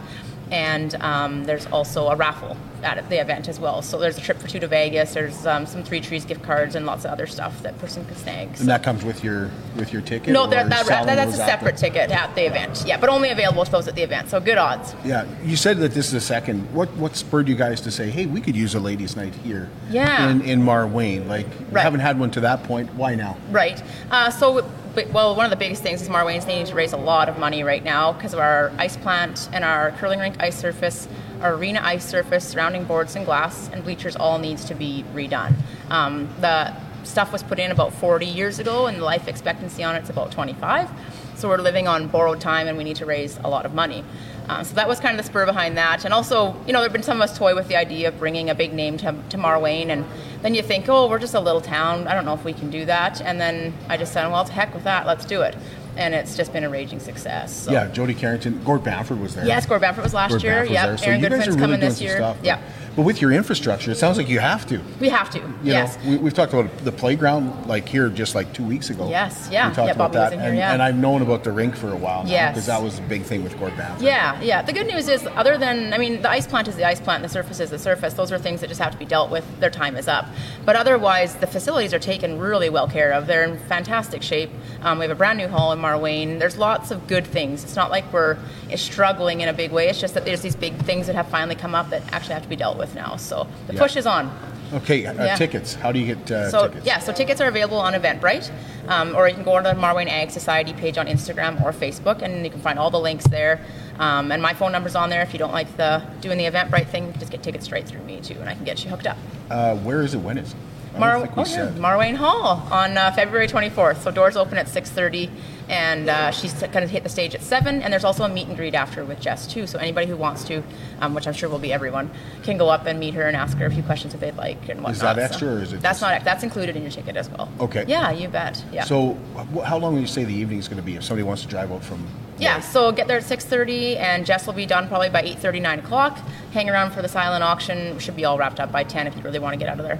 And 0.50 0.94
um, 0.96 1.44
there's 1.44 1.66
also 1.66 2.08
a 2.08 2.16
raffle 2.16 2.56
at 2.82 3.08
the 3.08 3.20
event 3.20 3.48
as 3.48 3.58
well. 3.58 3.82
So 3.82 3.98
there's 3.98 4.18
a 4.18 4.20
trip 4.20 4.38
for 4.38 4.46
two 4.46 4.60
to 4.60 4.68
Vegas. 4.68 5.14
There's 5.14 5.46
um, 5.46 5.66
some 5.66 5.82
Three 5.82 6.00
Trees 6.00 6.24
gift 6.24 6.42
cards 6.42 6.74
and 6.74 6.86
lots 6.86 7.04
of 7.04 7.10
other 7.10 7.26
stuff 7.26 7.62
that 7.62 7.78
person 7.78 8.04
can 8.04 8.16
snag. 8.16 8.48
And 8.60 8.68
that 8.68 8.82
comes 8.82 9.04
with 9.04 9.24
your 9.24 9.50
with 9.76 9.92
your 9.92 10.02
ticket. 10.02 10.32
No, 10.32 10.44
or 10.44 10.50
that, 10.50 10.68
that, 10.68 11.06
that's 11.06 11.34
a 11.34 11.36
separate 11.36 11.76
ticket 11.76 12.10
at 12.10 12.34
the 12.34 12.46
event. 12.46 12.84
Yeah, 12.86 12.98
but 12.98 13.08
only 13.08 13.30
available 13.30 13.64
to 13.64 13.70
those 13.70 13.88
at 13.88 13.94
the 13.94 14.02
event. 14.02 14.30
So 14.30 14.40
good 14.40 14.58
odds. 14.58 14.94
Yeah, 15.04 15.26
you 15.42 15.56
said 15.56 15.78
that 15.78 15.92
this 15.92 16.08
is 16.08 16.14
a 16.14 16.20
second. 16.20 16.72
What 16.72 16.94
what 16.96 17.16
spurred 17.16 17.48
you 17.48 17.56
guys 17.56 17.80
to 17.82 17.90
say, 17.90 18.10
hey, 18.10 18.26
we 18.26 18.40
could 18.40 18.56
use 18.56 18.74
a 18.74 18.80
ladies' 18.80 19.16
night 19.16 19.34
here? 19.34 19.70
Yeah. 19.90 20.30
In 20.30 20.42
in 20.42 20.62
Marwayne, 20.62 21.26
like 21.26 21.46
Right. 21.70 21.82
haven't 21.82 22.00
had 22.00 22.18
one 22.18 22.30
to 22.32 22.40
that 22.40 22.62
point. 22.64 22.94
Why 22.94 23.14
now? 23.14 23.36
Right. 23.50 23.82
Uh, 24.10 24.30
so, 24.30 24.70
well, 25.06 25.34
one 25.36 25.44
of 25.44 25.50
the 25.50 25.56
biggest 25.56 25.82
things 25.82 26.02
is 26.02 26.08
Marwayne's 26.08 26.46
needing 26.46 26.66
to 26.66 26.74
raise 26.74 26.92
a 26.92 26.96
lot 26.96 27.28
of 27.28 27.38
money 27.38 27.62
right 27.62 27.84
now 27.84 28.12
because 28.12 28.32
of 28.32 28.40
our 28.40 28.72
ice 28.78 28.96
plant 28.96 29.48
and 29.52 29.64
our 29.64 29.92
curling 29.92 30.18
rink 30.18 30.36
ice 30.40 30.58
surface, 30.58 31.08
our 31.40 31.54
arena 31.54 31.80
ice 31.82 32.04
surface, 32.04 32.46
surrounding 32.46 32.84
boards 32.84 33.14
and 33.14 33.24
glass, 33.24 33.70
and 33.72 33.84
bleachers 33.84 34.16
all 34.16 34.38
needs 34.38 34.64
to 34.64 34.74
be 34.74 35.04
redone. 35.14 35.54
Um, 35.90 36.28
the 36.40 36.74
stuff 37.04 37.32
was 37.32 37.42
put 37.42 37.58
in 37.58 37.70
about 37.70 37.92
40 37.92 38.26
years 38.26 38.58
ago, 38.58 38.86
and 38.86 38.98
the 38.98 39.04
life 39.04 39.28
expectancy 39.28 39.84
on 39.84 39.94
it's 39.94 40.10
about 40.10 40.32
25. 40.32 40.90
So 41.36 41.48
we're 41.48 41.58
living 41.58 41.86
on 41.86 42.08
borrowed 42.08 42.40
time, 42.40 42.66
and 42.66 42.76
we 42.76 42.84
need 42.84 42.96
to 42.96 43.06
raise 43.06 43.38
a 43.38 43.48
lot 43.48 43.64
of 43.64 43.74
money. 43.74 44.04
Um, 44.48 44.64
so 44.64 44.74
that 44.76 44.88
was 44.88 44.98
kind 44.98 45.18
of 45.18 45.24
the 45.24 45.30
spur 45.30 45.44
behind 45.44 45.76
that. 45.76 46.04
And 46.04 46.14
also, 46.14 46.54
you 46.66 46.72
know, 46.72 46.80
there 46.80 46.88
have 46.88 46.92
been 46.92 47.02
some 47.02 47.20
of 47.20 47.28
us 47.28 47.36
toy 47.36 47.54
with 47.54 47.68
the 47.68 47.76
idea 47.76 48.08
of 48.08 48.18
bringing 48.18 48.48
a 48.48 48.54
big 48.54 48.72
name 48.72 48.96
to, 48.98 49.14
to 49.28 49.36
Marwayne. 49.36 49.88
And 49.88 50.04
then 50.42 50.54
you 50.54 50.62
think, 50.62 50.88
oh, 50.88 51.08
we're 51.08 51.18
just 51.18 51.34
a 51.34 51.40
little 51.40 51.60
town. 51.60 52.08
I 52.08 52.14
don't 52.14 52.24
know 52.24 52.34
if 52.34 52.44
we 52.44 52.54
can 52.54 52.70
do 52.70 52.86
that. 52.86 53.20
And 53.20 53.40
then 53.40 53.74
I 53.88 53.96
just 53.96 54.12
said, 54.12 54.26
well, 54.28 54.44
to 54.44 54.52
heck 54.52 54.72
with 54.72 54.84
that. 54.84 55.06
Let's 55.06 55.26
do 55.26 55.42
it. 55.42 55.54
And 55.96 56.14
it's 56.14 56.36
just 56.36 56.52
been 56.52 56.64
a 56.64 56.70
raging 56.70 57.00
success. 57.00 57.54
So. 57.64 57.72
Yeah, 57.72 57.88
Jody 57.88 58.14
Carrington, 58.14 58.62
Gord 58.64 58.84
Bamford 58.84 59.20
was 59.20 59.34
there. 59.34 59.44
Yes, 59.44 59.66
Gord 59.66 59.80
Bamford 59.80 60.04
was 60.04 60.14
last 60.14 60.30
Gord 60.30 60.42
year. 60.42 60.64
Bamford 60.64 60.70
was 60.70 60.80
there. 60.80 60.98
So 60.98 61.04
Aaron 61.06 61.20
you 61.20 61.28
Goodwin's 61.28 61.46
really 61.48 61.60
coming 61.60 61.80
this 61.80 62.00
year. 62.00 62.16
stuff, 62.16 62.36
Yep. 62.42 62.60
But 62.98 63.04
with 63.04 63.22
your 63.22 63.30
infrastructure, 63.30 63.92
it 63.92 63.94
sounds 63.94 64.16
like 64.16 64.28
you 64.28 64.40
have 64.40 64.66
to. 64.66 64.80
We 64.98 65.08
have 65.08 65.30
to. 65.30 65.54
yes. 65.62 65.96
know, 66.02 66.10
we, 66.10 66.16
we've 66.16 66.34
talked 66.34 66.52
about 66.52 66.78
the 66.78 66.90
playground 66.90 67.68
like 67.68 67.88
here 67.88 68.08
just 68.08 68.34
like 68.34 68.52
two 68.52 68.64
weeks 68.64 68.90
ago. 68.90 69.08
Yes, 69.08 69.48
yeah. 69.52 69.68
We 69.68 69.74
talked 69.76 69.86
Yeah, 69.86 69.92
about 69.92 70.12
Bobby 70.12 70.16
that, 70.16 70.32
here, 70.32 70.48
and, 70.48 70.56
yeah. 70.56 70.72
and 70.72 70.82
I've 70.82 70.96
known 70.96 71.22
about 71.22 71.44
the 71.44 71.52
rink 71.52 71.76
for 71.76 71.92
a 71.92 71.96
while 71.96 72.24
now 72.24 72.30
Yes. 72.30 72.54
because 72.54 72.66
that 72.66 72.82
was 72.82 72.98
a 72.98 73.02
big 73.02 73.22
thing 73.22 73.44
with 73.44 73.56
Gord 73.60 73.76
Bamford. 73.76 74.02
Yeah, 74.02 74.40
yeah. 74.40 74.62
The 74.62 74.72
good 74.72 74.88
news 74.88 75.06
is, 75.06 75.24
other 75.36 75.56
than, 75.56 75.92
I 75.92 75.98
mean, 75.98 76.22
the 76.22 76.28
ice 76.28 76.48
plant 76.48 76.66
is 76.66 76.74
the 76.74 76.82
ice 76.88 77.00
plant, 77.00 77.22
the 77.22 77.28
surface 77.28 77.60
is 77.60 77.70
the 77.70 77.78
surface. 77.78 78.14
Those 78.14 78.32
are 78.32 78.38
things 78.38 78.62
that 78.62 78.66
just 78.66 78.80
have 78.80 78.90
to 78.90 78.98
be 78.98 79.04
dealt 79.04 79.30
with. 79.30 79.44
Their 79.60 79.70
time 79.70 79.94
is 79.96 80.08
up. 80.08 80.26
But 80.64 80.74
otherwise, 80.74 81.36
the 81.36 81.46
facilities 81.46 81.94
are 81.94 82.00
taken 82.00 82.40
really 82.40 82.68
well 82.68 82.88
care 82.88 83.12
of. 83.12 83.28
They're 83.28 83.44
in 83.44 83.60
fantastic 83.60 84.24
shape. 84.24 84.50
Um, 84.82 84.98
we 84.98 85.04
have 85.04 85.12
a 85.12 85.14
brand 85.14 85.38
new 85.38 85.46
hall 85.46 85.70
in 85.70 85.78
Marwayne. 85.78 86.40
There's 86.40 86.58
lots 86.58 86.90
of 86.90 87.06
good 87.06 87.28
things. 87.28 87.62
It's 87.62 87.76
not 87.76 87.92
like 87.92 88.12
we're 88.12 88.38
struggling 88.74 89.40
in 89.40 89.48
a 89.48 89.52
big 89.52 89.70
way. 89.70 89.88
It's 89.88 90.00
just 90.00 90.14
that 90.14 90.24
there's 90.24 90.42
these 90.42 90.56
big 90.56 90.74
things 90.82 91.06
that 91.06 91.14
have 91.14 91.28
finally 91.28 91.54
come 91.54 91.76
up 91.76 91.90
that 91.90 92.02
actually 92.12 92.34
have 92.34 92.42
to 92.42 92.48
be 92.48 92.56
dealt 92.56 92.76
with 92.76 92.87
now. 92.94 93.16
So 93.16 93.46
the 93.66 93.74
Yeah. 93.74 93.80
push 93.80 93.96
is 93.96 94.06
on. 94.06 94.30
Okay, 94.72 95.06
uh, 95.06 95.14
Yeah. 95.14 95.34
tickets. 95.36 95.74
How 95.74 95.92
do 95.92 95.98
you 95.98 96.14
get 96.14 96.30
uh, 96.30 96.50
so 96.50 96.66
tickets? 96.68 96.86
yeah, 96.86 96.98
so 96.98 97.10
tickets 97.10 97.40
are 97.40 97.48
available 97.48 97.78
on 97.78 97.94
Eventbrite, 97.94 98.50
um, 98.86 99.16
or 99.16 99.26
you 99.26 99.34
can 99.34 99.42
go 99.42 99.54
on 99.56 99.62
the 99.62 99.72
Marwayne 99.72 100.10
Ag 100.10 100.30
Society 100.30 100.74
page 100.74 100.98
on 100.98 101.06
Instagram 101.06 101.64
or 101.64 101.72
Facebook, 101.72 102.20
and 102.20 102.44
you 102.44 102.50
can 102.50 102.60
find 102.60 102.78
all 102.78 102.90
the 102.90 103.00
links 103.00 103.24
there. 103.28 103.60
Um, 103.98 104.30
and 104.30 104.42
my 104.42 104.52
phone 104.52 104.70
number's 104.70 104.94
on 104.94 105.08
there. 105.08 105.22
If 105.22 105.32
you 105.32 105.38
don't 105.38 105.52
like 105.52 105.74
the 105.78 106.02
doing 106.20 106.36
the 106.36 106.44
Eventbrite 106.44 106.88
thing, 106.88 107.14
just 107.18 107.32
get 107.32 107.42
tickets 107.42 107.64
straight 107.64 107.86
through 107.86 108.02
me 108.02 108.20
too, 108.20 108.36
and 108.40 108.48
I 108.48 108.54
can 108.54 108.64
get 108.64 108.84
you 108.84 108.90
hooked 108.90 109.06
up. 109.06 109.16
Uh, 109.50 109.74
where 109.76 110.02
is 110.02 110.12
it? 110.14 110.18
When 110.18 110.36
is 110.36 110.50
it? 110.50 110.56
Mar- 110.96 111.28
oh, 111.36 111.44
yeah, 111.46 112.16
Hall 112.16 112.66
on 112.70 112.96
uh, 112.96 113.12
February 113.12 113.46
24th. 113.46 114.02
So 114.02 114.10
doors 114.10 114.36
open 114.36 114.58
at 114.58 114.66
6:30, 114.66 115.30
and 115.68 116.08
uh, 116.08 116.30
she's 116.30 116.52
going 116.54 116.72
to 116.72 116.86
hit 116.86 117.02
the 117.02 117.08
stage 117.08 117.34
at 117.34 117.42
seven. 117.42 117.82
And 117.82 117.92
there's 117.92 118.04
also 118.04 118.24
a 118.24 118.28
meet 118.28 118.48
and 118.48 118.56
greet 118.56 118.74
after 118.74 119.04
with 119.04 119.20
Jess 119.20 119.46
too. 119.46 119.66
So 119.66 119.78
anybody 119.78 120.06
who 120.06 120.16
wants 120.16 120.44
to, 120.44 120.62
um, 121.00 121.14
which 121.14 121.26
I'm 121.26 121.34
sure 121.34 121.48
will 121.48 121.58
be 121.58 121.72
everyone, 121.72 122.10
can 122.42 122.56
go 122.58 122.68
up 122.68 122.86
and 122.86 122.98
meet 122.98 123.14
her 123.14 123.22
and 123.22 123.36
ask 123.36 123.56
her 123.58 123.66
a 123.66 123.70
few 123.70 123.82
questions 123.82 124.14
if 124.14 124.20
they'd 124.20 124.36
like 124.36 124.68
and 124.68 124.80
whatnot. 124.82 124.92
Is 124.92 125.00
that 125.00 125.16
So 125.16 125.22
extra 125.22 125.48
or 125.48 125.62
is 125.62 125.72
it 125.72 125.80
That's 125.80 126.00
just- 126.00 126.02
not. 126.12 126.24
That's 126.24 126.42
included 126.42 126.76
in 126.76 126.82
your 126.82 126.90
ticket 126.90 127.16
as 127.16 127.28
well. 127.30 127.48
Okay. 127.60 127.84
Yeah, 127.86 128.10
you 128.10 128.28
bet. 128.28 128.64
Yeah. 128.72 128.84
So, 128.84 129.12
wh- 129.54 129.62
how 129.64 129.78
long 129.78 129.94
do 129.94 130.00
you 130.00 130.06
say 130.06 130.24
the 130.24 130.34
evening 130.34 130.58
is 130.58 130.68
going 130.68 130.80
to 130.80 130.86
be 130.86 130.96
if 130.96 131.04
somebody 131.04 131.22
wants 131.24 131.42
to 131.42 131.48
drive 131.48 131.70
out 131.70 131.84
from? 131.84 132.06
Yeah, 132.38 132.60
so 132.60 132.92
get 132.92 133.08
there 133.08 133.16
at 133.18 133.24
6.30 133.24 133.96
and 133.96 134.24
Jess 134.24 134.46
will 134.46 134.52
be 134.54 134.64
done 134.64 134.86
probably 134.86 135.10
by 135.10 135.22
8.30, 135.22 135.60
9 135.60 135.78
o'clock. 135.80 136.18
Hang 136.52 136.70
around 136.70 136.92
for 136.92 137.02
the 137.02 137.08
silent 137.08 137.42
auction. 137.42 137.98
Should 137.98 138.14
be 138.14 138.24
all 138.24 138.38
wrapped 138.38 138.60
up 138.60 138.70
by 138.70 138.84
10 138.84 139.08
if 139.08 139.16
you 139.16 139.22
really 139.22 139.40
want 139.40 139.54
to 139.54 139.58
get 139.58 139.68
out 139.68 139.80
of 139.80 139.84
there. 139.84 139.98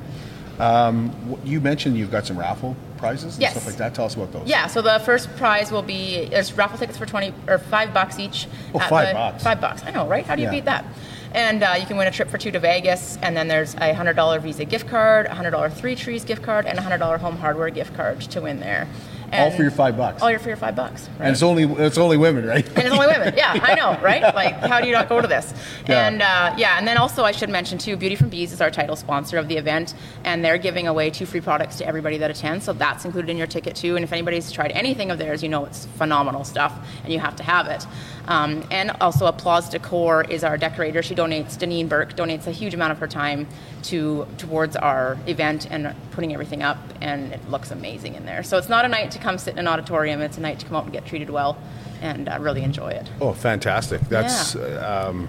Um, 0.59 1.38
you 1.44 1.61
mentioned 1.61 1.97
you've 1.97 2.11
got 2.11 2.27
some 2.27 2.38
raffle 2.38 2.77
prizes 2.97 3.35
and 3.35 3.42
Yes. 3.42 3.53
stuff 3.53 3.66
like 3.66 3.77
that. 3.77 3.94
Tell 3.94 4.07
us 4.07 4.14
about 4.16 4.33
those. 4.33 4.49
Yeah, 4.49 4.66
so 4.66 4.83
the 4.83 4.99
first 5.05 5.35
prize 5.37 5.71
will 5.71 5.83
be, 5.83 6.27
there's 6.27 6.53
raffle 6.55 6.79
tickets 6.79 6.99
for 6.99 7.07
20, 7.07 7.33
or 7.47 7.59
5 7.59 7.94
bucks 7.94 8.18
each. 8.18 8.49
Oh, 8.75 8.81
at 8.81 8.88
the- 8.90 9.12
bucks. 9.14 9.44
5 9.44 9.61
bucks, 9.61 9.83
I 9.87 9.90
know, 9.92 10.07
right? 10.09 10.27
How 10.27 10.35
do 10.35 10.42
you 10.42 10.49
Yeah. 10.49 10.53
beat 10.55 10.64
that? 10.64 10.85
And 11.33 11.62
uh, 11.62 11.75
you 11.79 11.87
can 11.87 11.97
win 11.97 12.09
a 12.09 12.11
trip 12.11 12.29
for 12.31 12.38
two 12.38 12.51
to 12.51 12.59
Vegas, 12.59 13.18
and 13.23 13.37
then 13.37 13.47
there's 13.49 13.75
a 13.75 13.92
$100 13.92 14.40
Visa 14.40 14.64
gift 14.64 14.88
card, 14.88 15.27
a 15.27 15.35
$100 15.35 15.73
Three 15.75 15.94
Trees 15.94 16.25
gift 16.25 16.42
card, 16.42 16.66
and 16.66 16.79
a 16.79 16.83
$100 16.83 17.21
Home 17.21 17.37
Hardware 17.37 17.71
gift 17.71 17.94
card 17.94 18.21
to 18.23 18.40
win 18.40 18.59
there. 18.61 18.88
All 19.33 19.51
for 19.51 19.62
your 19.62 19.71
five 19.71 19.97
bucks. 19.97 20.23
All 20.23 20.31
your 20.31 20.38
for 20.38 20.49
your 20.49 20.57
5 20.57 20.75
bucks. 20.75 21.09
And 21.19 21.31
it's 21.31 21.43
only 21.43 21.64
it's 21.64 21.99
only 21.99 22.17
women, 22.17 22.47
right? 22.47 22.67
And 22.67 22.79
it's 22.79 22.91
only 22.91 23.07
women. 23.07 23.35
Yeah, 23.37 23.59
I 23.62 23.75
know, 23.75 23.99
right? 24.03 24.23
Like, 24.35 24.55
how 24.55 24.81
do 24.81 24.87
you 24.87 24.93
not 24.93 25.09
go 25.09 25.21
to 25.21 25.29
this? 25.29 25.53
Yeah. 25.87 26.07
And 26.07 26.23
uh, 26.23 26.55
yeah, 26.57 26.79
and 26.79 26.87
then 26.87 26.97
also 26.97 27.25
I 27.25 27.33
should 27.33 27.51
mention 27.51 27.79
too, 27.79 27.97
Beauty 27.97 28.17
from 28.17 28.29
Bees 28.29 28.53
is 28.53 28.61
our 28.61 28.71
title 28.71 28.97
sponsor 28.97 29.37
of 29.37 29.49
the 29.49 29.57
event, 29.57 29.95
and 30.25 30.45
they're 30.45 30.59
giving 30.59 30.87
away 30.87 31.11
two 31.11 31.27
free 31.27 31.41
products 31.41 31.77
to 31.77 31.87
everybody 31.87 32.19
that 32.19 32.31
attends. 32.31 32.64
So 32.64 32.73
that's 32.73 33.05
included 33.05 33.31
in 33.31 33.37
your 33.37 33.47
ticket 33.47 33.77
too. 33.77 33.97
And 33.97 34.05
if 34.05 34.12
anybody's 34.12 34.51
tried 34.51 34.73
anything 34.73 35.11
of 35.11 35.19
theirs, 35.19 35.43
you 35.43 35.49
know 35.49 35.64
it's 35.67 35.87
phenomenal 35.97 36.45
stuff, 36.45 36.79
and 37.05 37.12
you 37.12 37.19
have 37.19 37.37
to 37.37 37.43
have 37.43 37.67
it. 37.67 37.87
Um, 38.27 38.64
and 38.71 38.91
also, 39.01 39.27
Applause 39.27 39.71
Decor 39.71 40.25
is 40.25 40.45
our 40.45 40.59
decorator. 40.59 41.03
She 41.03 41.14
donates. 41.14 41.57
Deneen 41.57 41.88
Burke 41.88 42.14
donates 42.14 42.47
a 42.47 42.53
huge 42.53 42.75
amount 42.75 42.93
of 42.93 42.99
her 42.99 43.07
time 43.07 43.47
to 43.85 44.27
towards 44.37 44.77
our 44.77 45.17
event 45.27 45.67
and 45.71 45.95
putting 46.11 46.33
everything 46.35 46.62
up, 46.62 46.79
and 47.01 47.33
it 47.33 47.51
looks 47.51 47.71
amazing 47.71 48.14
in 48.14 48.27
there. 48.27 48.43
So 48.43 48.59
it's 48.59 48.69
not 48.69 48.85
a 48.85 48.88
night 48.88 49.11
to 49.12 49.17
come 49.20 49.38
sit 49.38 49.52
in 49.54 49.59
an 49.61 49.68
auditorium. 49.68 50.20
It's 50.20 50.38
a 50.38 50.40
night 50.40 50.59
to 50.61 50.66
come 50.66 50.76
out 50.76 50.85
and 50.85 50.92
get 50.92 51.04
treated 51.07 51.31
well, 51.31 51.57
and 52.00 52.28
uh, 52.28 52.38
really 52.40 52.62
enjoy 52.62 52.88
it. 52.90 53.09
Oh, 53.20 53.33
fantastic! 53.33 54.00
That's. 54.02 54.54
Um, 54.57 55.28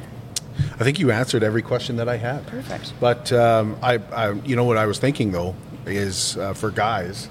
I 0.80 0.84
think 0.84 1.00
you 1.00 1.12
answered 1.12 1.42
every 1.44 1.62
question 1.62 1.96
that 1.98 2.10
I 2.10 2.18
had. 2.18 2.46
Perfect. 2.48 2.94
But 3.00 3.32
um, 3.32 3.78
I, 3.82 3.96
I, 4.12 4.32
you 4.34 4.56
know, 4.58 4.66
what 4.66 4.76
I 4.78 4.86
was 4.88 5.00
thinking 5.00 5.32
though 5.32 5.56
is 5.86 6.36
uh, 6.38 6.54
for 6.54 6.70
guys, 6.70 7.30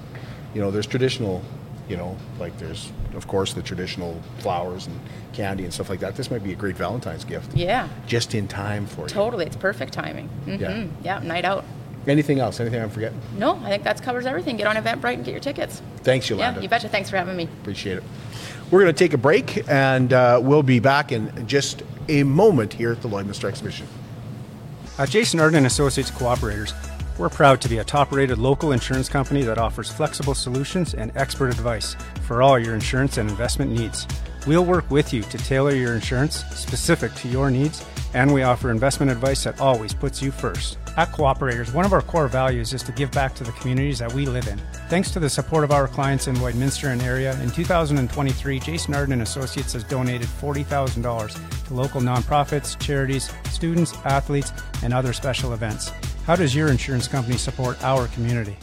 you 0.55 0.61
know, 0.61 0.71
there's 0.71 0.87
traditional, 0.87 1.43
you 1.87 1.95
know, 1.95 2.17
like 2.39 2.57
there's 2.57 2.91
of 3.15 3.27
course 3.27 3.53
the 3.53 3.61
traditional 3.61 4.19
flowers 4.39 4.87
and 4.87 4.99
candy 5.33 5.63
and 5.63 5.71
stuff 5.73 5.89
like 5.91 5.99
that. 5.99 6.15
This 6.15 6.31
might 6.31 6.43
be 6.43 6.53
a 6.53 6.55
great 6.55 6.75
Valentine's 6.75 7.23
gift. 7.23 7.55
Yeah. 7.55 7.87
Just 8.07 8.33
in 8.33 8.47
time 8.47 8.87
for 8.87 9.01
you. 9.01 9.07
Totally, 9.07 9.45
it's 9.45 9.55
perfect 9.55 9.93
timing. 9.93 10.27
hmm 10.45 10.55
Yeah. 10.55 10.85
Yeah. 11.03 11.19
night 11.19 11.45
out. 11.45 11.65
Anything 12.09 12.39
else? 12.39 12.59
Anything 12.59 12.81
I'm 12.81 12.89
forgetting? 12.89 13.21
No, 13.37 13.55
I 13.63 13.69
think 13.69 13.83
that 13.83 14.01
covers 14.01 14.25
everything. 14.25 14.57
Get 14.57 14.65
on 14.65 14.75
Eventbrite 14.75 15.13
and 15.13 15.23
get 15.23 15.31
your 15.31 15.39
tickets. 15.39 15.81
Thanks, 15.97 16.27
Yolanda. 16.27 16.59
Yeah, 16.59 16.63
you 16.63 16.69
betcha. 16.69 16.89
Thanks 16.89 17.09
for 17.09 17.17
having 17.17 17.37
me. 17.37 17.43
Appreciate 17.61 17.97
it. 17.97 18.03
We're 18.71 18.81
going 18.81 18.93
to 18.93 18.97
take 18.97 19.13
a 19.13 19.17
break, 19.17 19.69
and 19.69 20.11
uh, 20.11 20.39
we'll 20.41 20.63
be 20.63 20.79
back 20.79 21.11
in 21.11 21.47
just 21.47 21.83
a 22.07 22.23
moment 22.23 22.73
here 22.73 22.91
at 22.91 23.01
the 23.03 23.07
Lloydminster 23.07 23.45
Exhibition. 23.45 23.87
At 24.97 25.09
Jason 25.09 25.39
Arden 25.39 25.57
and 25.57 25.65
Associates 25.67 26.09
Cooperators, 26.09 26.73
we're 27.19 27.29
proud 27.29 27.61
to 27.61 27.69
be 27.69 27.77
a 27.77 27.83
top-rated 27.83 28.37
local 28.37 28.71
insurance 28.71 29.07
company 29.07 29.43
that 29.43 29.57
offers 29.57 29.91
flexible 29.91 30.33
solutions 30.33 30.95
and 30.95 31.11
expert 31.15 31.49
advice 31.49 31.95
for 32.25 32.41
all 32.41 32.57
your 32.57 32.73
insurance 32.73 33.17
and 33.17 33.29
investment 33.29 33.71
needs. 33.71 34.07
We'll 34.47 34.65
work 34.65 34.89
with 34.89 35.13
you 35.13 35.21
to 35.23 35.37
tailor 35.37 35.75
your 35.75 35.93
insurance 35.93 36.45
specific 36.55 37.13
to 37.15 37.27
your 37.27 37.51
needs, 37.51 37.85
and 38.13 38.33
we 38.33 38.43
offer 38.43 38.71
investment 38.71 39.11
advice 39.11 39.43
that 39.43 39.59
always 39.59 39.93
puts 39.93 40.21
you 40.21 40.31
first. 40.31 40.77
At 40.97 41.11
Cooperators, 41.11 41.73
one 41.73 41.85
of 41.85 41.93
our 41.93 42.01
core 42.01 42.27
values 42.27 42.73
is 42.73 42.81
to 42.83 42.91
give 42.91 43.11
back 43.11 43.35
to 43.35 43.43
the 43.43 43.51
communities 43.53 43.99
that 43.99 44.11
we 44.11 44.25
live 44.25 44.47
in. 44.47 44.59
Thanks 44.87 45.11
to 45.11 45.19
the 45.19 45.29
support 45.29 45.63
of 45.63 45.71
our 45.71 45.87
clients 45.87 46.27
in 46.27 46.35
Lloydminster 46.37 46.91
and 46.91 47.01
area, 47.01 47.39
in 47.41 47.51
2023, 47.51 48.59
Jason 48.59 48.93
Arden 48.93 49.13
and 49.13 49.21
Associates 49.21 49.73
has 49.73 49.83
donated 49.83 50.27
$40,000 50.27 51.67
to 51.67 51.73
local 51.73 52.01
nonprofits, 52.01 52.79
charities, 52.79 53.31
students, 53.51 53.93
athletes, 54.05 54.51
and 54.83 54.93
other 54.93 55.13
special 55.13 55.53
events. 55.53 55.91
How 56.25 56.35
does 56.35 56.55
your 56.55 56.69
insurance 56.69 57.07
company 57.07 57.37
support 57.37 57.81
our 57.83 58.07
community? 58.07 58.57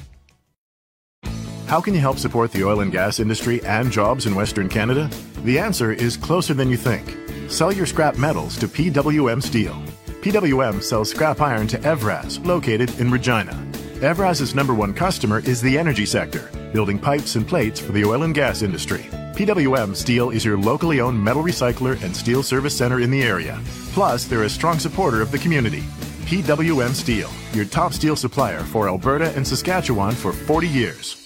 How 1.67 1.81
can 1.81 1.95
you 1.95 2.01
help 2.01 2.19
support 2.19 2.53
the 2.53 2.63
oil 2.63 2.79
and 2.79 2.93
gas 2.93 3.19
industry 3.19 3.61
and 3.65 3.91
jobs 3.91 4.27
in 4.27 4.37
Western 4.37 4.69
Canada? 4.69 5.11
The 5.43 5.59
answer 5.59 5.91
is 5.91 6.17
closer 6.17 6.55
than 6.55 6.71
you 6.71 6.77
think. 6.77 7.17
Sell 7.51 7.73
your 7.73 7.87
scrap 7.87 8.19
metals 8.19 8.57
to 8.59 8.69
PWM 8.69 9.43
Steel. 9.43 9.75
PWM 10.23 10.81
sells 10.81 11.11
scrap 11.11 11.41
iron 11.41 11.67
to 11.67 11.79
Evraz, 11.79 12.45
located 12.47 13.01
in 13.01 13.11
Regina. 13.11 13.53
Evraz's 13.99 14.55
number 14.55 14.75
one 14.75 14.95
customer 14.95 15.41
is 15.41 15.61
the 15.61 15.77
energy 15.77 16.07
sector, 16.07 16.49
building 16.73 17.01
pipes 17.01 17.35
and 17.35 17.49
plates 17.49 17.81
for 17.81 17.91
the 17.91 18.05
oil 18.05 18.23
and 18.23 18.35
gas 18.35 18.63
industry. 18.63 19.03
PWM 19.35 19.97
Steel 19.97 20.31
is 20.31 20.45
your 20.45 20.57
locally 20.57 21.01
owned 21.01 21.21
metal 21.21 21.43
recycler 21.43 22.01
and 22.05 22.15
steel 22.15 22.45
service 22.45 22.77
center 22.79 23.01
in 23.01 23.11
the 23.11 23.25
area. 23.25 23.61
Plus, 23.93 24.25
they're 24.25 24.45
a 24.45 24.49
strong 24.49 24.79
supporter 24.79 25.21
of 25.21 25.33
the 25.33 25.39
community. 25.39 25.83
PWM 26.27 26.95
Steel, 26.95 27.29
your 27.55 27.65
top 27.65 27.93
steel 27.93 28.15
supplier 28.15 28.61
for 28.61 28.87
Alberta 28.87 29.33
and 29.35 29.45
Saskatchewan 29.45 30.15
for 30.15 30.33
40 30.33 30.69
years. 30.69 31.26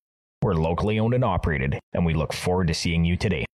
We're 0.43 0.55
locally 0.55 0.99
owned 0.99 1.13
and 1.13 1.23
operated, 1.23 1.79
and 1.93 2.03
we 2.03 2.15
look 2.15 2.33
forward 2.33 2.67
to 2.67 2.73
seeing 2.73 3.05
you 3.05 3.15
today. 3.15 3.45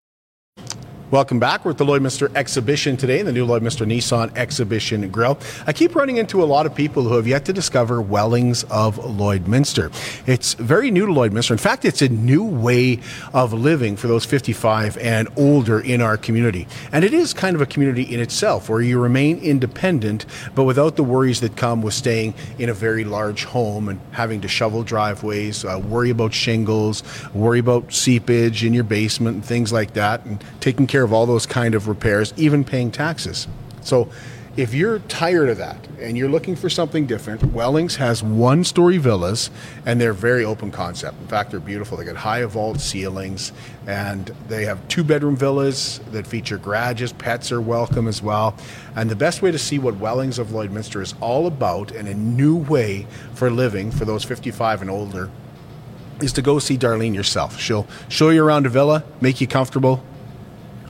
Welcome 1.08 1.38
back. 1.38 1.64
We're 1.64 1.70
at 1.70 1.78
the 1.78 1.84
Lloydminster 1.84 2.34
exhibition 2.34 2.96
today, 2.96 3.20
in 3.20 3.26
the 3.26 3.32
new 3.32 3.46
Lloydminster 3.46 3.86
Nissan 3.86 4.36
exhibition 4.36 5.08
grill. 5.08 5.38
I 5.64 5.72
keep 5.72 5.94
running 5.94 6.16
into 6.16 6.42
a 6.42 6.46
lot 6.46 6.66
of 6.66 6.74
people 6.74 7.04
who 7.04 7.14
have 7.14 7.28
yet 7.28 7.44
to 7.44 7.52
discover 7.52 8.02
Wellings 8.02 8.64
of 8.64 8.96
Lloydminster. 8.96 9.92
It's 10.26 10.54
very 10.54 10.90
new 10.90 11.06
to 11.06 11.12
Lloydminster. 11.12 11.52
In 11.52 11.58
fact, 11.58 11.84
it's 11.84 12.02
a 12.02 12.08
new 12.08 12.42
way 12.42 12.98
of 13.32 13.52
living 13.52 13.94
for 13.94 14.08
those 14.08 14.24
55 14.24 14.98
and 14.98 15.28
older 15.36 15.78
in 15.78 16.00
our 16.00 16.16
community. 16.16 16.66
And 16.90 17.04
it 17.04 17.14
is 17.14 17.32
kind 17.32 17.54
of 17.54 17.62
a 17.62 17.66
community 17.66 18.02
in 18.02 18.18
itself 18.18 18.68
where 18.68 18.80
you 18.80 18.98
remain 18.98 19.38
independent, 19.38 20.26
but 20.56 20.64
without 20.64 20.96
the 20.96 21.04
worries 21.04 21.40
that 21.42 21.54
come 21.54 21.82
with 21.82 21.94
staying 21.94 22.34
in 22.58 22.68
a 22.68 22.74
very 22.74 23.04
large 23.04 23.44
home 23.44 23.88
and 23.88 24.00
having 24.10 24.40
to 24.40 24.48
shovel 24.48 24.82
driveways, 24.82 25.64
uh, 25.64 25.80
worry 25.88 26.10
about 26.10 26.34
shingles, 26.34 27.04
worry 27.32 27.60
about 27.60 27.92
seepage 27.92 28.64
in 28.64 28.74
your 28.74 28.82
basement 28.82 29.36
and 29.36 29.44
things 29.44 29.72
like 29.72 29.92
that, 29.92 30.24
and 30.24 30.42
taking 30.58 30.88
care 30.88 30.95
of 31.02 31.12
all 31.12 31.26
those 31.26 31.46
kind 31.46 31.74
of 31.74 31.88
repairs, 31.88 32.32
even 32.36 32.64
paying 32.64 32.90
taxes. 32.90 33.48
So 33.82 34.10
if 34.56 34.72
you're 34.72 35.00
tired 35.00 35.50
of 35.50 35.58
that 35.58 35.76
and 36.00 36.16
you're 36.16 36.30
looking 36.30 36.56
for 36.56 36.70
something 36.70 37.06
different, 37.06 37.44
Wellings 37.52 37.96
has 37.96 38.22
one 38.22 38.64
story 38.64 38.96
villas 38.96 39.50
and 39.84 40.00
they're 40.00 40.14
very 40.14 40.46
open 40.46 40.70
concept. 40.70 41.20
In 41.20 41.26
fact, 41.26 41.50
they're 41.50 41.60
beautiful. 41.60 41.98
They 41.98 42.04
got 42.04 42.16
high 42.16 42.42
vault 42.46 42.80
ceilings 42.80 43.52
and 43.86 44.34
they 44.48 44.64
have 44.64 44.88
two 44.88 45.04
bedroom 45.04 45.36
villas 45.36 46.00
that 46.12 46.26
feature 46.26 46.56
garages. 46.56 47.12
Pets 47.12 47.52
are 47.52 47.60
welcome 47.60 48.08
as 48.08 48.22
well. 48.22 48.56
And 48.94 49.10
the 49.10 49.16
best 49.16 49.42
way 49.42 49.50
to 49.50 49.58
see 49.58 49.78
what 49.78 49.96
Wellings 49.96 50.38
of 50.38 50.48
Lloydminster 50.48 51.02
is 51.02 51.14
all 51.20 51.46
about 51.46 51.90
and 51.90 52.08
a 52.08 52.14
new 52.14 52.56
way 52.56 53.06
for 53.34 53.50
living 53.50 53.90
for 53.90 54.06
those 54.06 54.24
55 54.24 54.80
and 54.80 54.90
older 54.90 55.30
is 56.22 56.32
to 56.32 56.40
go 56.40 56.58
see 56.58 56.78
Darlene 56.78 57.14
yourself. 57.14 57.60
She'll 57.60 57.86
show 58.08 58.30
you 58.30 58.42
around 58.42 58.64
a 58.64 58.70
villa, 58.70 59.04
make 59.20 59.42
you 59.42 59.46
comfortable, 59.46 60.02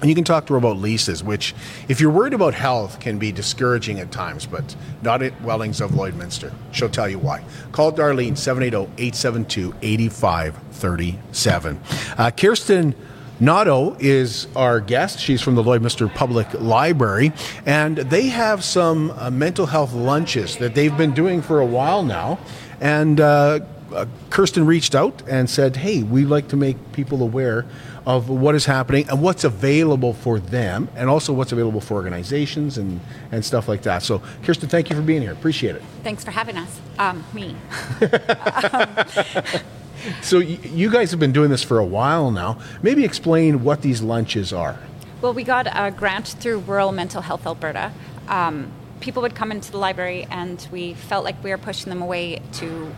and 0.01 0.09
you 0.09 0.15
can 0.15 0.25
talk 0.25 0.47
to 0.47 0.53
her 0.53 0.59
about 0.59 0.77
leases, 0.77 1.25
which, 1.25 1.55
if 1.89 2.01
you're 2.01 2.11
worried 2.11 2.35
about 2.35 2.55
health, 2.55 3.01
can 3.01 3.19
be 3.19 3.33
discouraging 3.33 4.01
at 4.01 4.13
times, 4.13 4.47
but 4.47 4.77
not 5.03 5.23
at 5.23 5.41
Wellings 5.43 5.81
of 5.81 5.93
Lloydminster. 5.93 6.53
She'll 6.73 6.89
tell 6.89 7.09
you 7.09 7.19
why. 7.19 7.45
Call 7.73 7.93
Darlene 7.93 8.37
780 8.37 8.93
872 9.03 9.75
8537. 9.81 11.81
Uh, 12.19 12.31
Kirsten 12.31 12.95
Hnatow 13.41 14.01
is 14.01 14.49
our 14.57 14.81
guest. 14.81 15.19
She's 15.19 15.43
from 15.43 15.57
the 15.57 15.63
Lloydminster 15.63 16.13
Public 16.15 16.55
Library, 16.55 17.33
and 17.67 17.99
they 17.99 18.29
have 18.29 18.65
some 18.65 19.11
uh, 19.11 19.31
mental 19.31 19.67
health 19.67 19.93
lunches 19.93 20.57
that 20.57 20.75
they've 20.75 20.97
been 20.97 21.13
doing 21.13 21.43
for 21.43 21.61
a 21.61 21.67
while 21.67 22.03
now. 22.03 22.39
And 22.81 23.21
uh, 23.21 23.61
uh, 23.93 24.07
Kirsten 24.31 24.67
reached 24.67 24.95
out 24.95 25.23
and 25.29 25.49
said, 25.49 25.77
Hey, 25.77 26.03
we'd 26.03 26.27
like 26.27 26.49
to 26.49 26.57
make 26.57 26.93
people 26.93 27.23
aware 27.23 27.67
of 28.07 28.29
what 28.29 28.55
is 28.55 28.65
happening 28.65 29.09
and 29.09 29.21
what's 29.21 29.43
available 29.45 30.15
for 30.15 30.39
them, 30.39 30.89
and 30.95 31.11
also 31.11 31.33
what's 31.33 31.53
available 31.53 31.81
for 31.81 31.95
organizations 31.95 32.79
and, 32.79 33.01
and 33.33 33.45
stuff 33.45 33.69
like 33.69 33.83
that. 33.83 34.03
So, 34.03 34.23
Kirsten, 34.45 34.69
thank 34.69 34.89
you 34.89 34.97
for 34.97 35.03
being 35.03 35.23
here. 35.23 35.33
Appreciate 35.33 35.75
it. 35.75 35.83
Thanks 36.05 36.25
for 36.25 36.31
having 36.31 36.57
us. 36.57 36.81
Um, 36.99 37.25
me. 37.35 37.57
So, 40.23 40.39
y- 40.39 40.59
you 40.63 40.91
guys 40.91 41.11
have 41.11 41.21
been 41.21 41.33
doing 41.33 41.51
this 41.51 41.63
for 41.63 41.79
a 41.79 41.85
while 41.85 42.31
now. 42.31 42.59
Maybe 42.83 43.05
explain 43.05 43.65
what 43.65 43.83
these 43.83 44.03
lunches 44.03 44.53
are. 44.53 44.79
Well, 45.21 45.35
we 45.35 45.43
got 45.43 45.67
a 45.67 45.91
grant 45.91 46.29
through 46.29 46.61
Rural 46.61 46.93
Mental 46.93 47.23
Health 47.23 47.47
Alberta. 47.47 47.93
Um, 48.29 48.71
people 49.01 49.23
would 49.23 49.35
come 49.35 49.51
into 49.51 49.73
the 49.73 49.79
library, 49.79 50.27
and 50.31 50.67
we 50.71 50.95
felt 50.95 51.25
like 51.25 51.43
we 51.43 51.51
were 51.51 51.59
pushing 51.59 51.91
them 51.91 52.03
away 52.03 52.41
to 52.55 52.95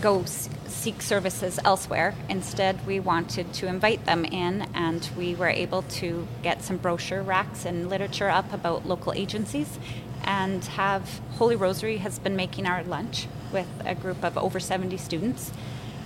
go 0.00 0.24
seek 0.24 1.02
services 1.02 1.58
elsewhere. 1.64 2.14
Instead, 2.28 2.86
we 2.86 3.00
wanted 3.00 3.52
to 3.54 3.66
invite 3.66 4.04
them 4.04 4.24
in, 4.24 4.62
and 4.74 5.08
we 5.16 5.34
were 5.34 5.48
able 5.48 5.82
to 5.82 6.26
get 6.42 6.62
some 6.62 6.76
brochure 6.76 7.22
racks 7.22 7.64
and 7.64 7.88
literature 7.88 8.28
up 8.28 8.52
about 8.52 8.86
local 8.86 9.12
agencies. 9.12 9.78
And 10.24 10.64
have 10.64 11.20
Holy 11.32 11.56
Rosary 11.56 11.98
has 11.98 12.18
been 12.18 12.36
making 12.36 12.66
our 12.66 12.82
lunch 12.84 13.26
with 13.52 13.68
a 13.84 13.94
group 13.94 14.24
of 14.24 14.36
over 14.36 14.58
70 14.58 14.96
students. 14.96 15.52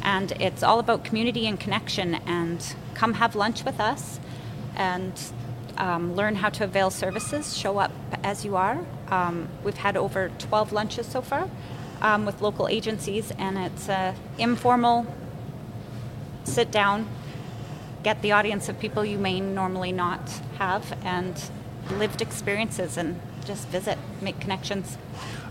And 0.02 0.32
it's 0.32 0.62
all 0.62 0.78
about 0.78 1.04
community 1.04 1.46
and 1.46 1.58
connection. 1.58 2.14
And 2.26 2.74
come 2.94 3.14
have 3.14 3.34
lunch 3.34 3.64
with 3.64 3.80
us 3.80 4.20
and 4.76 5.12
um, 5.76 6.14
learn 6.14 6.36
how 6.36 6.50
to 6.50 6.64
avail 6.64 6.90
services. 6.90 7.56
Show 7.56 7.78
up 7.78 7.92
as 8.22 8.44
you 8.44 8.56
are. 8.56 8.84
Um, 9.08 9.48
we've 9.64 9.76
had 9.76 9.96
over 9.96 10.30
12 10.38 10.72
lunches 10.72 11.06
so 11.06 11.22
far 11.22 11.50
um, 12.00 12.26
with 12.26 12.40
local 12.40 12.68
agencies, 12.68 13.32
and 13.38 13.58
it's 13.58 13.88
uh, 13.88 14.14
informal. 14.38 15.06
Sit 16.44 16.70
down, 16.70 17.08
get 18.02 18.22
the 18.22 18.32
audience 18.32 18.68
of 18.68 18.78
people 18.78 19.04
you 19.04 19.18
may 19.18 19.40
normally 19.40 19.92
not 19.92 20.40
have, 20.58 20.96
and 21.04 21.50
lived 21.92 22.22
experiences, 22.22 22.96
and 22.96 23.20
just 23.44 23.68
visit, 23.68 23.98
make 24.20 24.40
connections. 24.40 24.96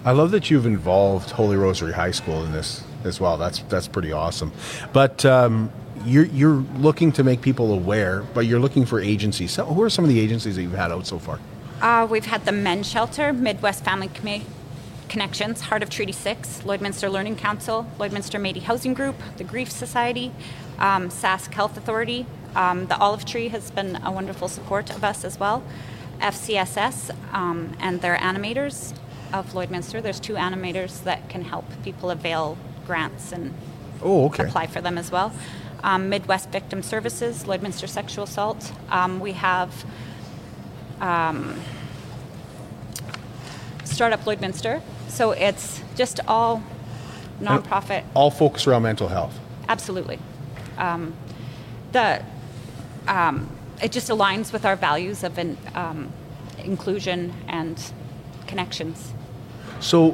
I 0.05 0.11
love 0.11 0.31
that 0.31 0.49
you've 0.49 0.65
involved 0.65 1.31
Holy 1.31 1.57
Rosary 1.57 1.93
High 1.93 2.11
School 2.11 2.43
in 2.45 2.51
this 2.51 2.83
as 3.03 3.19
well. 3.19 3.37
That's 3.37 3.59
that's 3.63 3.87
pretty 3.87 4.11
awesome. 4.11 4.51
But 4.93 5.25
um, 5.25 5.71
you're 6.05 6.25
you're 6.25 6.63
looking 6.77 7.11
to 7.13 7.23
make 7.23 7.41
people 7.41 7.73
aware, 7.73 8.23
but 8.33 8.41
you're 8.41 8.59
looking 8.59 8.85
for 8.85 8.99
agencies. 8.99 9.51
So 9.51 9.65
who 9.65 9.81
are 9.83 9.89
some 9.89 10.05
of 10.05 10.09
the 10.09 10.19
agencies 10.19 10.55
that 10.55 10.63
you've 10.63 10.71
had 10.71 10.91
out 10.91 11.05
so 11.05 11.19
far? 11.19 11.39
Uh, 11.81 12.05
we've 12.09 12.25
had 12.25 12.45
the 12.45 12.51
Men's 12.51 12.89
Shelter, 12.89 13.31
Midwest 13.31 13.83
Family 13.85 14.09
Commi- 14.09 14.43
Connections, 15.09 15.61
Heart 15.61 15.83
of 15.83 15.89
Treaty 15.89 16.11
6, 16.11 16.61
Lloydminster 16.63 17.11
Learning 17.11 17.35
Council, 17.35 17.85
Lloydminster 17.97 18.39
Métis 18.39 18.63
Housing 18.63 18.93
Group, 18.93 19.15
the 19.37 19.43
Grief 19.43 19.71
Society, 19.71 20.31
um, 20.77 21.09
Sask 21.09 21.53
Health 21.53 21.75
Authority. 21.75 22.25
Um, 22.55 22.87
the 22.87 22.97
Olive 22.97 23.25
Tree 23.25 23.49
has 23.49 23.71
been 23.71 23.97
a 24.03 24.11
wonderful 24.11 24.47
support 24.47 24.89
of 24.91 25.03
us 25.03 25.25
as 25.25 25.39
well. 25.39 25.63
FCSS 26.21 27.11
um, 27.33 27.75
and 27.79 28.01
their 28.01 28.15
animators 28.17 28.93
of 29.33 29.51
Lloydminster. 29.53 30.01
There's 30.01 30.19
two 30.19 30.33
animators 30.33 31.03
that 31.03 31.27
can 31.29 31.43
help 31.43 31.65
people 31.83 32.09
avail 32.11 32.57
grants 32.85 33.31
and 33.31 33.53
Oh, 34.01 34.25
okay. 34.27 34.43
apply 34.45 34.67
for 34.67 34.79
them 34.81 34.97
as 34.97 35.11
well. 35.11 35.33
Um, 35.83 36.09
Midwest 36.09 36.49
Victim 36.49 36.81
Services, 36.83 37.43
Lloydminster 37.45 37.87
Sexual 37.87 38.25
Assault. 38.25 38.71
Um, 38.89 39.19
we 39.19 39.33
have 39.33 39.85
um, 41.01 41.59
Startup 43.83 44.23
Lloydminster. 44.23 44.81
So 45.09 45.31
it's 45.31 45.81
just 45.95 46.19
all 46.27 46.63
nonprofit. 47.41 48.03
All 48.13 48.31
focused 48.31 48.67
around 48.67 48.83
mental 48.83 49.07
health. 49.07 49.37
Absolutely. 49.67 50.19
Um, 50.77 51.13
the 51.91 52.23
um, 53.07 53.49
it 53.81 53.91
just 53.91 54.09
aligns 54.09 54.51
with 54.53 54.65
our 54.65 54.75
values 54.75 55.23
of 55.23 55.37
in, 55.37 55.57
um, 55.75 56.11
inclusion 56.63 57.33
and 57.47 57.81
connections. 58.47 59.13
So 59.79 60.11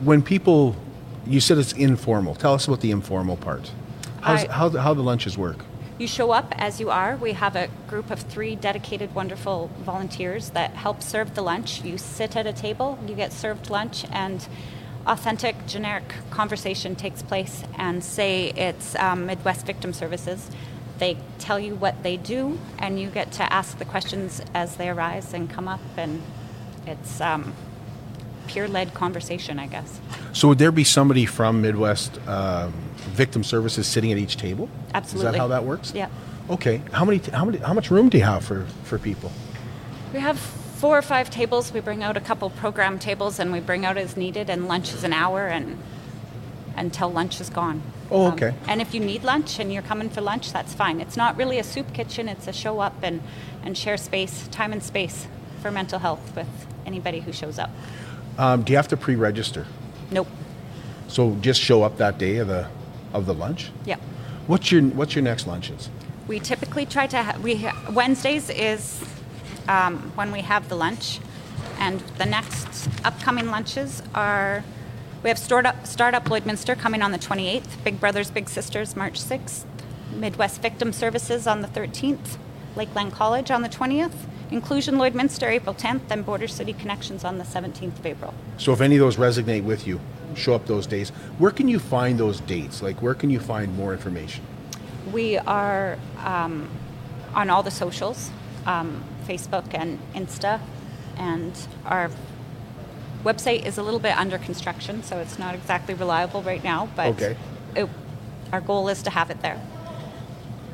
when 0.00 0.22
people, 0.22 0.76
you 1.26 1.40
said 1.40 1.58
it's 1.58 1.72
informal. 1.72 2.34
Tell 2.34 2.54
us 2.54 2.66
about 2.66 2.80
the 2.80 2.90
informal 2.90 3.36
part. 3.36 3.70
How's, 4.20 4.44
I- 4.44 4.52
how 4.52 4.68
how 4.70 4.94
the 4.94 5.02
lunches 5.02 5.36
work? 5.38 5.64
You 6.00 6.06
show 6.06 6.30
up 6.30 6.54
as 6.56 6.80
you 6.80 6.88
are. 6.88 7.14
We 7.16 7.34
have 7.34 7.54
a 7.54 7.68
group 7.86 8.10
of 8.10 8.20
three 8.20 8.56
dedicated, 8.56 9.14
wonderful 9.14 9.70
volunteers 9.80 10.48
that 10.50 10.70
help 10.70 11.02
serve 11.02 11.34
the 11.34 11.42
lunch. 11.42 11.84
You 11.84 11.98
sit 11.98 12.36
at 12.36 12.46
a 12.46 12.54
table, 12.54 12.98
you 13.06 13.14
get 13.14 13.34
served 13.34 13.68
lunch, 13.68 14.06
and 14.10 14.48
authentic, 15.06 15.66
generic 15.66 16.14
conversation 16.30 16.96
takes 16.96 17.20
place. 17.20 17.64
And 17.76 18.02
say 18.02 18.46
it's 18.56 18.96
um, 18.96 19.26
Midwest 19.26 19.66
Victim 19.66 19.92
Services. 19.92 20.50
They 20.98 21.18
tell 21.38 21.60
you 21.60 21.74
what 21.74 22.02
they 22.02 22.16
do, 22.16 22.58
and 22.78 22.98
you 22.98 23.10
get 23.10 23.30
to 23.32 23.52
ask 23.52 23.76
the 23.76 23.84
questions 23.84 24.40
as 24.54 24.76
they 24.76 24.88
arise 24.88 25.34
and 25.34 25.50
come 25.50 25.68
up. 25.68 25.82
And 25.98 26.22
it's 26.86 27.20
um, 27.20 27.52
peer 28.50 28.66
led 28.66 28.92
conversation, 28.94 29.58
I 29.58 29.66
guess. 29.68 30.00
So 30.32 30.48
would 30.48 30.58
there 30.58 30.72
be 30.72 30.84
somebody 30.84 31.24
from 31.24 31.62
Midwest 31.62 32.18
um, 32.26 32.72
Victim 33.14 33.44
Services 33.44 33.86
sitting 33.86 34.10
at 34.12 34.18
each 34.18 34.36
table? 34.36 34.68
Absolutely. 34.92 35.28
Is 35.28 35.32
that 35.32 35.38
how 35.38 35.48
that 35.48 35.64
works? 35.64 35.92
Yeah. 35.94 36.08
Okay. 36.50 36.82
How 36.92 37.04
many? 37.04 37.18
How 37.32 37.44
many? 37.44 37.58
How 37.58 37.72
much 37.74 37.90
room 37.90 38.08
do 38.08 38.18
you 38.18 38.24
have 38.24 38.44
for 38.44 38.66
for 38.84 38.98
people? 38.98 39.30
We 40.12 40.18
have 40.18 40.38
four 40.38 40.98
or 40.98 41.02
five 41.02 41.30
tables. 41.30 41.72
We 41.72 41.80
bring 41.80 42.02
out 42.02 42.16
a 42.16 42.20
couple 42.20 42.50
program 42.50 42.98
tables, 42.98 43.38
and 43.38 43.52
we 43.52 43.60
bring 43.60 43.86
out 43.86 43.96
as 43.96 44.16
needed. 44.16 44.50
And 44.50 44.66
lunch 44.66 44.92
is 44.92 45.04
an 45.04 45.12
hour, 45.12 45.46
and 45.46 45.78
until 46.76 47.08
lunch 47.12 47.40
is 47.40 47.50
gone. 47.50 47.82
Oh, 48.10 48.26
Um, 48.26 48.32
okay. 48.34 48.54
and 48.66 48.80
if 48.80 48.92
you 48.92 49.00
need 49.00 49.22
lunch 49.22 49.60
and 49.60 49.72
you're 49.72 49.82
coming 49.82 50.10
for 50.10 50.20
lunch, 50.20 50.52
that's 50.52 50.74
fine. 50.74 51.00
It's 51.00 51.16
not 51.16 51.36
really 51.36 51.60
a 51.60 51.64
soup 51.64 51.92
kitchen. 51.92 52.28
It's 52.28 52.48
a 52.48 52.52
show 52.52 52.80
up 52.80 52.96
and 53.02 53.20
and 53.62 53.78
share 53.78 53.96
space, 53.96 54.48
time 54.48 54.72
and 54.72 54.82
space 54.82 55.28
for 55.62 55.70
mental 55.70 56.00
health 56.00 56.34
with 56.34 56.48
anybody 56.86 57.20
who 57.20 57.32
shows 57.32 57.58
up. 57.58 57.70
Um, 58.40 58.62
do 58.62 58.72
you 58.72 58.78
have 58.78 58.88
to 58.88 58.96
pre-register? 58.96 59.66
Nope. 60.10 60.26
So 61.08 61.36
just 61.42 61.60
show 61.60 61.82
up 61.82 61.98
that 61.98 62.16
day 62.16 62.38
of 62.38 62.48
the 62.48 62.66
of 63.12 63.26
the 63.26 63.34
lunch. 63.34 63.70
Yeah. 63.84 63.96
What's 64.46 64.72
your 64.72 64.82
What's 64.82 65.14
your 65.14 65.22
next 65.22 65.46
lunches? 65.46 65.90
We 66.26 66.40
typically 66.40 66.86
try 66.86 67.06
to 67.08 67.22
ha- 67.22 67.38
we 67.42 67.56
ha- 67.56 67.92
Wednesdays 67.92 68.48
is 68.48 69.04
um, 69.68 70.10
when 70.14 70.32
we 70.32 70.40
have 70.40 70.70
the 70.70 70.74
lunch, 70.74 71.20
and 71.78 72.00
the 72.16 72.24
next 72.24 72.88
upcoming 73.04 73.50
lunches 73.50 74.02
are 74.14 74.64
we 75.22 75.28
have 75.28 75.38
Startup 75.38 75.86
Startup 75.86 76.24
Lloydminster 76.24 76.78
coming 76.78 77.02
on 77.02 77.12
the 77.12 77.18
28th, 77.18 77.84
Big 77.84 78.00
Brothers 78.00 78.30
Big 78.30 78.48
Sisters 78.48 78.96
March 78.96 79.20
6th, 79.20 79.64
Midwest 80.14 80.62
Victim 80.62 80.94
Services 80.94 81.46
on 81.46 81.60
the 81.60 81.68
13th, 81.68 82.38
Lakeland 82.74 83.12
College 83.12 83.50
on 83.50 83.60
the 83.60 83.68
20th, 83.68 84.14
Inclusion 84.50 84.96
Lloydminster 84.96 85.48
April 85.48 85.74
10th, 85.74 86.10
and 86.10 86.26
Border 86.26 86.48
City 86.48 86.72
Connections 86.72 87.24
on 87.24 87.38
the 87.38 87.44
17th 87.44 87.98
of 87.98 88.06
April. 88.06 88.34
So 88.58 88.72
if 88.72 88.80
any 88.80 88.96
of 88.96 89.00
those 89.00 89.16
resonate 89.16 89.62
with 89.62 89.86
you, 89.86 90.00
show 90.34 90.54
up 90.54 90.66
those 90.66 90.86
days. 90.86 91.10
Where 91.38 91.50
can 91.50 91.68
you 91.68 91.78
find 91.78 92.18
those 92.18 92.40
dates? 92.40 92.82
Like 92.82 93.00
where 93.00 93.14
can 93.14 93.30
you 93.30 93.38
find 93.40 93.76
more 93.76 93.92
information? 93.92 94.44
We 95.12 95.38
are 95.38 95.98
um, 96.24 96.68
on 97.34 97.48
all 97.50 97.62
the 97.62 97.70
socials, 97.70 98.30
um, 98.66 99.04
Facebook 99.26 99.72
and 99.74 99.98
Insta, 100.14 100.60
and 101.16 101.52
our 101.84 102.10
website 103.24 103.64
is 103.66 103.78
a 103.78 103.82
little 103.82 104.00
bit 104.00 104.16
under 104.16 104.38
construction, 104.38 105.02
so 105.02 105.18
it's 105.18 105.38
not 105.38 105.54
exactly 105.54 105.94
reliable 105.94 106.42
right 106.42 106.62
now. 106.64 106.88
But 106.96 107.08
Okay. 107.08 107.36
it, 107.76 107.88
our 108.52 108.60
goal 108.60 108.88
is 108.88 109.02
to 109.04 109.10
have 109.10 109.30
it 109.30 109.42
there. 109.42 109.60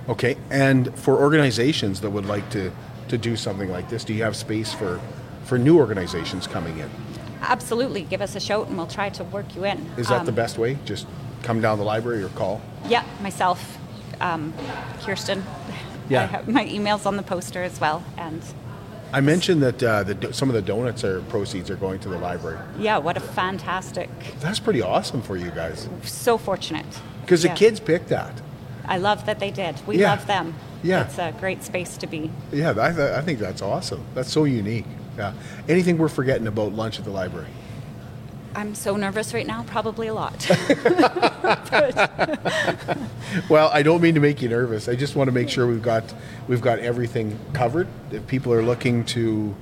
Okay. 0.08 0.36
And 0.50 0.96
for 0.98 1.16
organizations 1.20 2.00
that 2.00 2.10
would 2.10 2.26
like 2.26 2.48
to 2.50 2.72
to 3.08 3.18
do 3.18 3.36
something 3.36 3.70
like 3.70 3.88
this, 3.88 4.04
do 4.04 4.12
you 4.14 4.22
have 4.22 4.36
space 4.36 4.72
for 4.72 5.00
for 5.44 5.58
new 5.58 5.78
organizations 5.78 6.46
coming 6.46 6.78
in? 6.78 6.90
Absolutely, 7.40 8.02
give 8.02 8.20
us 8.20 8.34
a 8.34 8.40
shout, 8.40 8.66
and 8.66 8.76
we'll 8.76 8.86
try 8.88 9.08
to 9.10 9.22
work 9.24 9.54
you 9.54 9.64
in. 9.64 9.78
Is 9.96 10.08
that 10.08 10.24
the 10.24 10.30
Um, 10.32 10.34
best 10.34 10.58
way? 10.58 10.76
Just 10.84 11.06
come 11.42 11.60
down 11.60 11.76
to 11.76 11.82
the 11.82 11.86
library 11.86 12.22
or 12.24 12.28
call? 12.30 12.60
Yeah, 12.88 13.04
myself, 13.22 13.78
um, 14.20 14.52
Kirsten. 15.04 15.44
Yeah. 16.08 16.42
My 16.48 16.64
emails 16.66 17.06
on 17.06 17.16
the 17.16 17.22
poster 17.22 17.62
as 17.62 17.78
well, 17.80 18.02
and 18.16 18.42
I 19.12 19.20
mentioned 19.20 19.62
that 19.62 19.80
uh, 19.82 20.02
the, 20.02 20.32
some 20.32 20.48
of 20.48 20.54
the 20.54 20.62
donuts 20.62 21.04
are 21.04 21.20
proceeds 21.22 21.70
are 21.70 21.76
going 21.76 22.00
to 22.00 22.08
the 22.08 22.18
library. 22.18 22.58
yeah, 22.78 22.98
what 22.98 23.16
a 23.16 23.20
fantastic, 23.20 24.10
That's 24.40 24.58
pretty 24.58 24.82
awesome 24.82 25.22
for 25.22 25.36
you 25.36 25.50
guys 25.52 25.88
so 26.02 26.38
fortunate. 26.38 26.86
because 27.20 27.44
Yeah. 27.44 27.52
the 27.52 27.58
kids 27.58 27.78
picked 27.78 28.08
that. 28.08 28.32
I 28.88 28.98
love 28.98 29.26
that 29.26 29.38
they 29.38 29.52
did. 29.52 29.76
We 29.86 29.98
Yeah. 29.98 30.10
love 30.10 30.26
them. 30.26 30.54
Yeah. 30.86 31.04
It's 31.04 31.18
a 31.18 31.34
great 31.38 31.62
space 31.62 31.96
to 31.98 32.06
be. 32.06 32.30
Yeah, 32.52 32.72
I, 32.72 33.18
I 33.18 33.20
think 33.20 33.38
that's 33.38 33.62
awesome. 33.62 34.04
That's 34.14 34.30
so 34.30 34.44
unique. 34.44 34.86
Yeah. 35.16 35.32
Anything 35.68 35.98
we're 35.98 36.08
forgetting 36.08 36.46
about 36.46 36.72
lunch 36.72 36.98
at 36.98 37.04
the 37.04 37.10
library? 37.10 37.48
I'm 38.54 38.74
so 38.74 38.96
nervous 38.96 39.34
right 39.34 39.46
now, 39.46 39.64
probably 39.64 40.06
a 40.06 40.14
lot. 40.14 40.46
Well, 43.50 43.68
I 43.72 43.82
don't 43.82 44.00
mean 44.00 44.14
to 44.14 44.20
make 44.20 44.40
you 44.40 44.48
nervous. 44.48 44.88
I 44.88 44.94
just 44.94 45.14
want 45.14 45.28
to 45.28 45.32
make 45.32 45.48
sure 45.48 45.66
we've 45.66 45.82
got 45.82 46.14
we've 46.48 46.62
got 46.62 46.78
everything 46.78 47.38
covered. 47.52 47.86
If 48.10 48.26
people 48.26 48.52
are 48.52 48.62
looking 48.62 49.04
to 49.06 49.54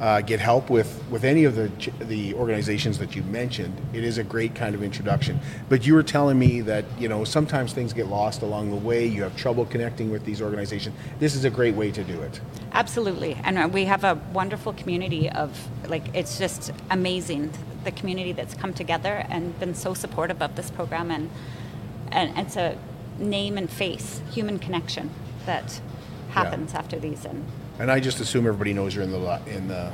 uh, 0.00 0.20
get 0.20 0.40
help 0.40 0.70
with 0.70 1.02
with 1.10 1.24
any 1.24 1.44
of 1.44 1.54
the 1.54 1.70
the 1.98 2.34
organizations 2.34 2.98
that 2.98 3.16
you 3.16 3.22
mentioned, 3.24 3.76
it 3.92 4.04
is 4.04 4.18
a 4.18 4.24
great 4.24 4.54
kind 4.54 4.74
of 4.74 4.82
introduction. 4.82 5.40
But 5.68 5.86
you 5.86 5.94
were 5.94 6.02
telling 6.02 6.38
me 6.38 6.60
that 6.62 6.84
you 6.98 7.08
know 7.08 7.24
sometimes 7.24 7.72
things 7.72 7.92
get 7.92 8.06
lost 8.06 8.42
along 8.42 8.70
the 8.70 8.76
way. 8.76 9.06
You 9.06 9.22
have 9.22 9.36
trouble 9.36 9.64
connecting 9.66 10.10
with 10.10 10.24
these 10.24 10.40
organizations. 10.42 10.94
This 11.18 11.34
is 11.34 11.44
a 11.44 11.50
great 11.50 11.74
way 11.74 11.90
to 11.90 12.04
do 12.04 12.20
it. 12.22 12.40
Absolutely. 12.72 13.34
And 13.42 13.58
uh, 13.58 13.68
we 13.72 13.86
have 13.86 14.04
a 14.04 14.14
wonderful 14.32 14.72
community 14.72 15.28
of, 15.30 15.68
like, 15.88 16.14
it's 16.14 16.38
just 16.38 16.72
amazing 16.90 17.50
the 17.84 17.90
community 17.90 18.32
that's 18.32 18.54
come 18.54 18.74
together 18.74 19.26
and 19.28 19.58
been 19.58 19.74
so 19.74 19.94
supportive 19.94 20.42
of 20.42 20.54
this 20.54 20.70
program. 20.70 21.10
And, 21.10 21.30
and 22.12 22.38
it's 22.38 22.56
a 22.56 22.76
name 23.18 23.58
and 23.58 23.70
face, 23.70 24.20
human 24.30 24.58
connection 24.58 25.10
that 25.46 25.80
happens 26.30 26.74
after 26.74 26.98
these. 26.98 27.24
And 27.24 27.44
And 27.78 27.90
I 27.90 28.00
just 28.00 28.20
assume 28.20 28.46
everybody 28.46 28.72
knows 28.72 28.94
you're 28.94 29.04
in 29.04 29.12
the 29.12 29.40
in 29.46 29.68
the 29.68 29.92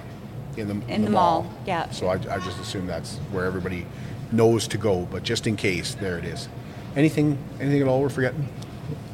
in 0.57 0.69
the 0.69 0.93
In 0.93 1.05
the 1.05 1.11
mall, 1.11 1.53
yeah. 1.67 1.91
So 1.91 2.09
I, 2.09 2.15
I 2.15 2.39
just 2.39 2.59
assume 2.61 2.87
that's 2.87 3.17
where 3.33 3.45
everybody 3.45 3.87
knows 4.33 4.67
to 4.69 4.79
go. 4.79 5.07
But 5.11 5.23
just 5.23 5.47
in 5.47 5.57
case, 5.57 5.95
there 5.95 6.19
it 6.19 6.25
is. 6.25 6.49
Anything 6.97 7.39
anything 7.61 7.83
at 7.83 7.89
all 7.89 8.01
we're 8.01 8.09
forgetting? 8.09 8.49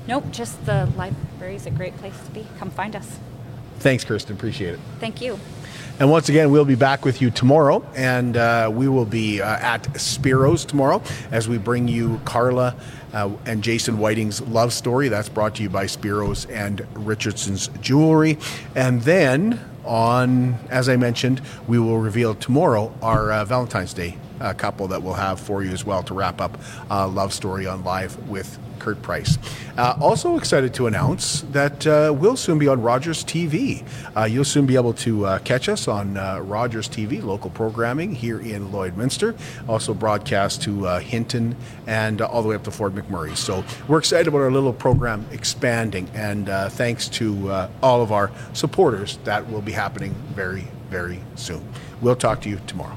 nope, 0.06 0.24
just 0.32 0.64
the 0.66 0.86
library 0.96 1.54
is 1.54 1.66
a 1.66 1.70
great 1.70 1.96
place 1.96 2.18
to 2.24 2.30
be. 2.32 2.46
Come 2.58 2.70
find 2.70 2.96
us. 2.96 3.18
Thanks, 3.78 4.04
Kirsten. 4.04 4.34
Appreciate 4.36 4.74
it. 4.74 4.80
Thank 4.98 5.20
you. 5.20 5.38
And 6.00 6.10
once 6.10 6.30
again, 6.30 6.50
we'll 6.50 6.64
be 6.64 6.76
back 6.76 7.04
with 7.04 7.20
you 7.20 7.30
tomorrow, 7.30 7.86
and 7.94 8.34
uh, 8.34 8.70
we 8.72 8.88
will 8.88 9.04
be 9.04 9.42
uh, 9.42 9.46
at 9.46 10.00
Spiro's 10.00 10.64
tomorrow 10.64 11.02
as 11.30 11.46
we 11.46 11.58
bring 11.58 11.88
you 11.88 12.22
Carla 12.24 12.74
uh, 13.12 13.30
and 13.44 13.62
Jason 13.62 13.98
Whiting's 13.98 14.40
love 14.40 14.72
story. 14.72 15.08
That's 15.08 15.28
brought 15.28 15.56
to 15.56 15.62
you 15.62 15.68
by 15.68 15.84
Spiro's 15.84 16.46
and 16.46 16.86
Richardson's 16.94 17.68
Jewelry. 17.82 18.38
And 18.74 19.02
then 19.02 19.60
on, 19.84 20.54
as 20.70 20.88
I 20.88 20.96
mentioned, 20.96 21.42
we 21.68 21.78
will 21.78 21.98
reveal 21.98 22.34
tomorrow 22.34 22.94
our 23.02 23.30
uh, 23.30 23.44
Valentine's 23.44 23.92
Day 23.92 24.16
uh, 24.40 24.52
couple 24.54 24.88
that 24.88 25.02
we'll 25.02 25.14
have 25.14 25.40
for 25.40 25.62
you 25.62 25.70
as 25.70 25.84
well 25.84 26.02
to 26.04 26.14
wrap 26.14 26.40
up 26.40 26.58
uh, 26.90 27.06
Love 27.06 27.32
Story 27.32 27.66
on 27.66 27.84
Live 27.84 28.16
with 28.28 28.58
Kurt 28.80 29.00
Price. 29.02 29.38
Uh, 29.78 29.96
also 30.00 30.36
excited 30.36 30.74
to 30.74 30.88
announce 30.88 31.42
that 31.52 31.86
uh, 31.86 32.12
we'll 32.16 32.36
soon 32.36 32.58
be 32.58 32.66
on 32.66 32.82
Rogers 32.82 33.22
TV. 33.22 33.86
Uh, 34.16 34.24
you'll 34.24 34.44
soon 34.44 34.66
be 34.66 34.74
able 34.74 34.94
to 34.94 35.26
uh, 35.26 35.38
catch 35.40 35.68
us 35.68 35.86
on 35.86 36.16
uh, 36.16 36.40
Rogers 36.40 36.88
TV, 36.88 37.22
local 37.22 37.50
programming 37.50 38.14
here 38.14 38.40
in 38.40 38.70
Lloydminster. 38.70 39.38
Also 39.68 39.94
broadcast 39.94 40.62
to 40.62 40.86
uh, 40.86 40.98
Hinton 40.98 41.54
and 41.86 42.20
all 42.20 42.42
the 42.42 42.48
way 42.48 42.56
up 42.56 42.64
to 42.64 42.70
Fort 42.72 42.94
McMurray. 42.94 43.36
So 43.36 43.64
we're 43.86 43.98
excited 43.98 44.26
about 44.26 44.38
our 44.40 44.50
little 44.50 44.72
program 44.72 45.26
expanding, 45.30 46.08
and 46.14 46.46
thanks 46.72 47.08
to 47.10 47.68
all 47.82 48.02
of 48.02 48.10
our 48.10 48.30
supporters, 48.54 49.18
that 49.24 49.50
will 49.50 49.62
be 49.62 49.72
happening 49.72 50.14
very, 50.34 50.66
very 50.88 51.20
soon. 51.36 51.62
We'll 52.00 52.16
talk 52.16 52.40
to 52.42 52.48
you 52.48 52.60
tomorrow. 52.66 52.96